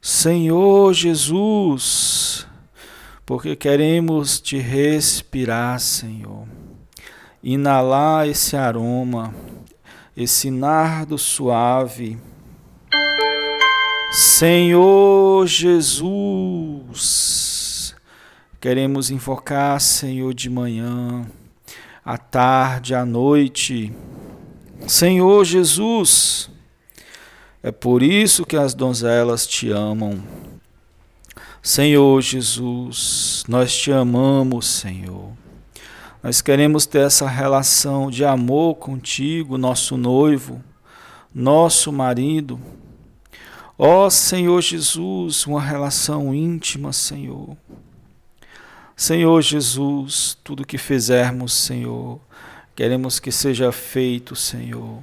Senhor 0.00 0.92
Jesus, 0.92 2.48
porque 3.24 3.54
queremos 3.54 4.40
te 4.40 4.58
respirar, 4.58 5.78
Senhor, 5.78 6.48
inalar 7.42 8.28
esse 8.28 8.56
aroma, 8.56 9.32
esse 10.16 10.50
nardo 10.50 11.16
suave. 11.16 12.18
Senhor 14.12 15.46
Jesus, 15.46 17.51
queremos 18.62 19.10
invocar, 19.10 19.80
Senhor, 19.80 20.32
de 20.32 20.48
manhã, 20.48 21.26
à 22.04 22.16
tarde, 22.16 22.94
à 22.94 23.04
noite. 23.04 23.92
Senhor 24.86 25.44
Jesus, 25.44 26.48
é 27.60 27.72
por 27.72 28.04
isso 28.04 28.46
que 28.46 28.56
as 28.56 28.72
donzelas 28.72 29.48
te 29.48 29.68
amam. 29.68 30.22
Senhor 31.60 32.22
Jesus, 32.22 33.42
nós 33.48 33.74
te 33.76 33.90
amamos, 33.90 34.68
Senhor. 34.68 35.32
Nós 36.22 36.40
queremos 36.40 36.86
ter 36.86 37.00
essa 37.00 37.26
relação 37.26 38.12
de 38.12 38.24
amor 38.24 38.76
contigo, 38.76 39.58
nosso 39.58 39.96
noivo, 39.96 40.62
nosso 41.34 41.90
marido. 41.90 42.60
Ó 43.76 44.08
Senhor 44.08 44.62
Jesus, 44.62 45.48
uma 45.48 45.60
relação 45.60 46.32
íntima, 46.32 46.92
Senhor. 46.92 47.56
Senhor 49.02 49.42
Jesus, 49.42 50.38
tudo 50.44 50.66
que 50.66 50.78
fizermos, 50.78 51.52
Senhor, 51.52 52.20
queremos 52.76 53.18
que 53.18 53.32
seja 53.32 53.72
feito, 53.72 54.36
Senhor 54.36 55.02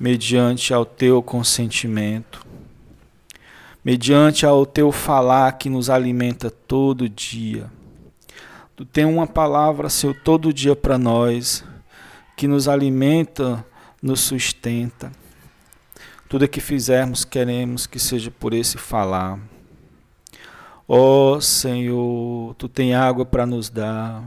mediante 0.00 0.72
ao 0.72 0.86
teu 0.86 1.22
consentimento, 1.22 2.46
mediante 3.84 4.46
ao 4.46 4.64
teu 4.64 4.90
falar 4.90 5.52
que 5.58 5.68
nos 5.68 5.90
alimenta 5.90 6.50
todo 6.50 7.06
dia. 7.06 7.70
Tu 8.74 8.86
tem 8.86 9.04
uma 9.04 9.26
palavra, 9.26 9.90
Senhor, 9.90 10.16
todo 10.24 10.54
dia 10.54 10.74
para 10.74 10.96
nós, 10.96 11.62
que 12.34 12.48
nos 12.48 12.66
alimenta, 12.66 13.62
nos 14.02 14.20
sustenta. 14.20 15.12
Tudo 16.26 16.48
que 16.48 16.62
fizermos, 16.62 17.22
queremos 17.22 17.86
que 17.86 17.98
seja 17.98 18.30
por 18.30 18.54
esse 18.54 18.78
falar. 18.78 19.38
Ó 20.92 21.34
oh, 21.34 21.40
Senhor, 21.40 22.52
Tu 22.56 22.68
tem 22.68 22.96
água 22.96 23.24
para 23.24 23.46
nos 23.46 23.70
dar, 23.70 24.24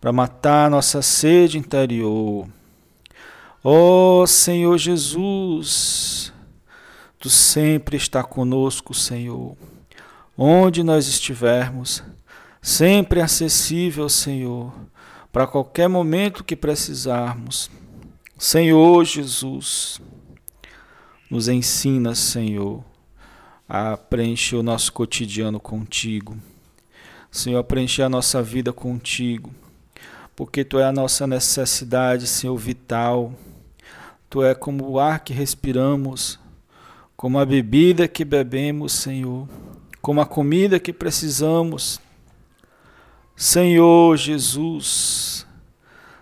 para 0.00 0.12
matar 0.12 0.70
nossa 0.70 1.02
sede 1.02 1.58
interior 1.58 2.46
Ó 3.64 4.20
oh, 4.22 4.26
Senhor 4.26 4.78
Jesus, 4.78 6.32
Tu 7.18 7.28
sempre 7.28 7.96
está 7.96 8.22
conosco, 8.22 8.94
Senhor. 8.94 9.56
Onde 10.38 10.84
nós 10.84 11.08
estivermos, 11.08 12.04
sempre 12.62 13.20
acessível, 13.20 14.08
Senhor, 14.08 14.72
para 15.32 15.44
qualquer 15.44 15.88
momento 15.88 16.44
que 16.44 16.54
precisarmos. 16.54 17.68
Senhor 18.38 19.04
Jesus, 19.04 20.00
nos 21.28 21.48
ensina, 21.48 22.14
Senhor, 22.14 22.84
a 23.68 23.96
preencher 23.96 24.56
o 24.56 24.62
nosso 24.62 24.92
cotidiano 24.92 25.58
contigo. 25.58 26.36
Senhor, 27.30 27.58
a 27.58 27.64
preencher 27.64 28.02
a 28.02 28.08
nossa 28.08 28.42
vida 28.42 28.72
contigo, 28.72 29.52
porque 30.36 30.64
Tu 30.64 30.78
é 30.78 30.84
a 30.84 30.92
nossa 30.92 31.26
necessidade, 31.26 32.26
Senhor, 32.26 32.56
vital. 32.56 33.32
Tu 34.30 34.42
é 34.42 34.54
como 34.54 34.88
o 34.88 35.00
ar 35.00 35.20
que 35.20 35.32
respiramos, 35.32 36.38
como 37.16 37.38
a 37.38 37.44
bebida 37.44 38.06
que 38.06 38.24
bebemos, 38.24 38.92
Senhor, 38.92 39.48
como 40.00 40.20
a 40.20 40.26
comida 40.26 40.78
que 40.78 40.92
precisamos. 40.92 42.00
Senhor 43.36 44.16
Jesus, 44.16 45.44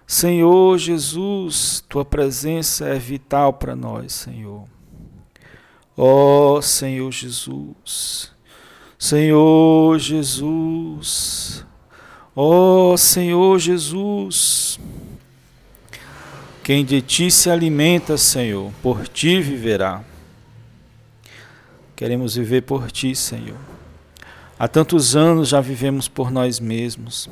Senhor 0.07 0.79
Jesus, 0.79 1.85
tua 1.89 2.05
presença 2.05 2.87
é 2.87 2.99
vital 2.99 3.53
para 3.53 3.77
nós, 3.77 4.13
Senhor. 4.13 4.72
Ó 5.97 6.57
oh, 6.57 6.63
Senhor 6.63 7.13
Jesus, 7.13 8.33
Senhor 8.99 9.99
Jesus, 9.99 11.67
ó 12.35 12.93
oh, 12.93 12.97
Senhor 12.97 13.59
Jesus. 13.59 14.81
Quem 16.65 16.85
de 16.85 17.03
ti 17.03 17.31
se 17.31 17.51
alimenta, 17.51 18.17
Senhor, 18.17 18.73
por 18.81 19.07
ti 19.09 19.41
viverá. 19.43 20.03
Queremos 21.95 22.37
viver 22.37 22.63
por 22.63 22.91
ti, 22.91 23.15
Senhor. 23.15 23.59
Há 24.59 24.69
tantos 24.69 25.17
anos 25.17 25.49
já 25.49 25.61
vivemos 25.61 26.07
por 26.07 26.31
nós 26.31 26.61
mesmos, 26.61 27.29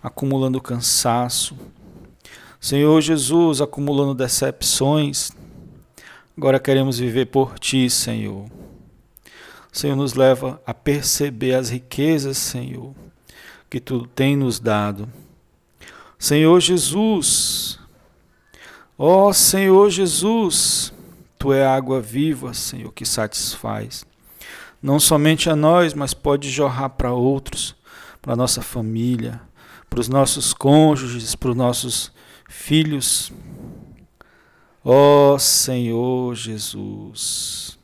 acumulando 0.00 0.60
cansaço. 0.60 1.56
Senhor 2.60 3.00
Jesus, 3.00 3.60
acumulando 3.60 4.14
decepções. 4.14 5.32
Agora 6.36 6.58
queremos 6.58 6.98
viver 6.98 7.26
por 7.26 7.58
ti, 7.58 7.88
Senhor. 7.90 8.46
Senhor, 9.70 9.96
nos 9.96 10.14
leva 10.14 10.60
a 10.66 10.74
perceber 10.74 11.54
as 11.54 11.70
riquezas, 11.70 12.38
Senhor, 12.38 12.94
que 13.70 13.80
tu 13.80 14.06
tem 14.06 14.36
nos 14.36 14.58
dado. 14.58 15.08
Senhor 16.18 16.60
Jesus, 16.60 17.78
Ó 18.98 19.28
oh, 19.28 19.32
Senhor 19.32 19.90
Jesus, 19.90 20.92
Tu 21.42 21.52
é 21.52 21.66
água 21.66 22.00
viva, 22.00 22.54
Senhor, 22.54 22.92
que 22.92 23.04
satisfaz. 23.04 24.06
não 24.80 25.00
somente 25.00 25.50
a 25.50 25.56
nós, 25.56 25.92
mas 25.92 26.14
pode 26.14 26.48
jorrar 26.48 26.90
para 26.90 27.12
outros, 27.12 27.74
para 28.20 28.36
nossa 28.36 28.62
família, 28.62 29.40
para 29.90 29.98
os 29.98 30.08
nossos 30.08 30.54
cônjuges, 30.54 31.34
para 31.34 31.50
os 31.50 31.56
nossos 31.56 32.12
filhos. 32.48 33.32
Ó 34.84 35.34
oh, 35.34 35.38
Senhor 35.38 36.34
Jesus, 36.34 37.78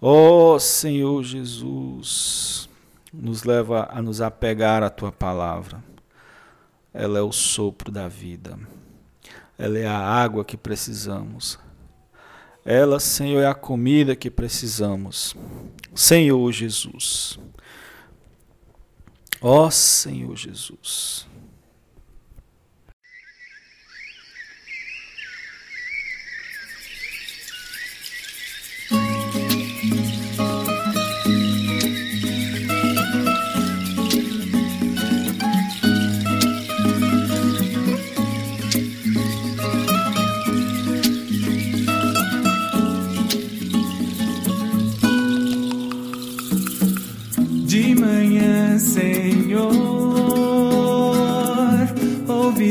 ó 0.00 0.54
oh, 0.54 0.58
Senhor 0.58 1.22
Jesus, 1.22 2.68
nos 3.12 3.44
leva 3.44 3.88
a 3.88 4.02
nos 4.02 4.20
apegar 4.20 4.82
à 4.82 4.90
tua 4.90 5.12
palavra. 5.12 5.82
Ela 6.92 7.20
é 7.20 7.22
o 7.22 7.30
sopro 7.30 7.92
da 7.92 8.08
vida. 8.08 8.58
Ela 9.56 9.78
é 9.78 9.86
a 9.86 9.96
água 9.96 10.44
que 10.44 10.56
precisamos. 10.56 11.60
Ela, 12.64 12.98
Senhor, 12.98 13.40
é 13.40 13.46
a 13.46 13.54
comida 13.54 14.16
que 14.16 14.30
precisamos. 14.30 15.36
Senhor 15.94 16.50
Jesus. 16.50 17.38
Ó 19.40 19.70
Senhor 19.70 20.34
Jesus. 20.34 21.26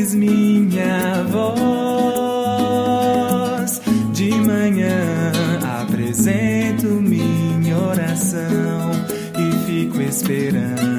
Ouves 0.04 0.14
minha 0.14 1.24
voz. 1.30 1.64
De 4.12 4.32
manhã 4.32 5.32
apresento 5.82 6.88
minha 6.88 7.78
oração 7.78 8.92
e 9.38 9.52
fico 9.66 10.02
esperando. 10.02 10.93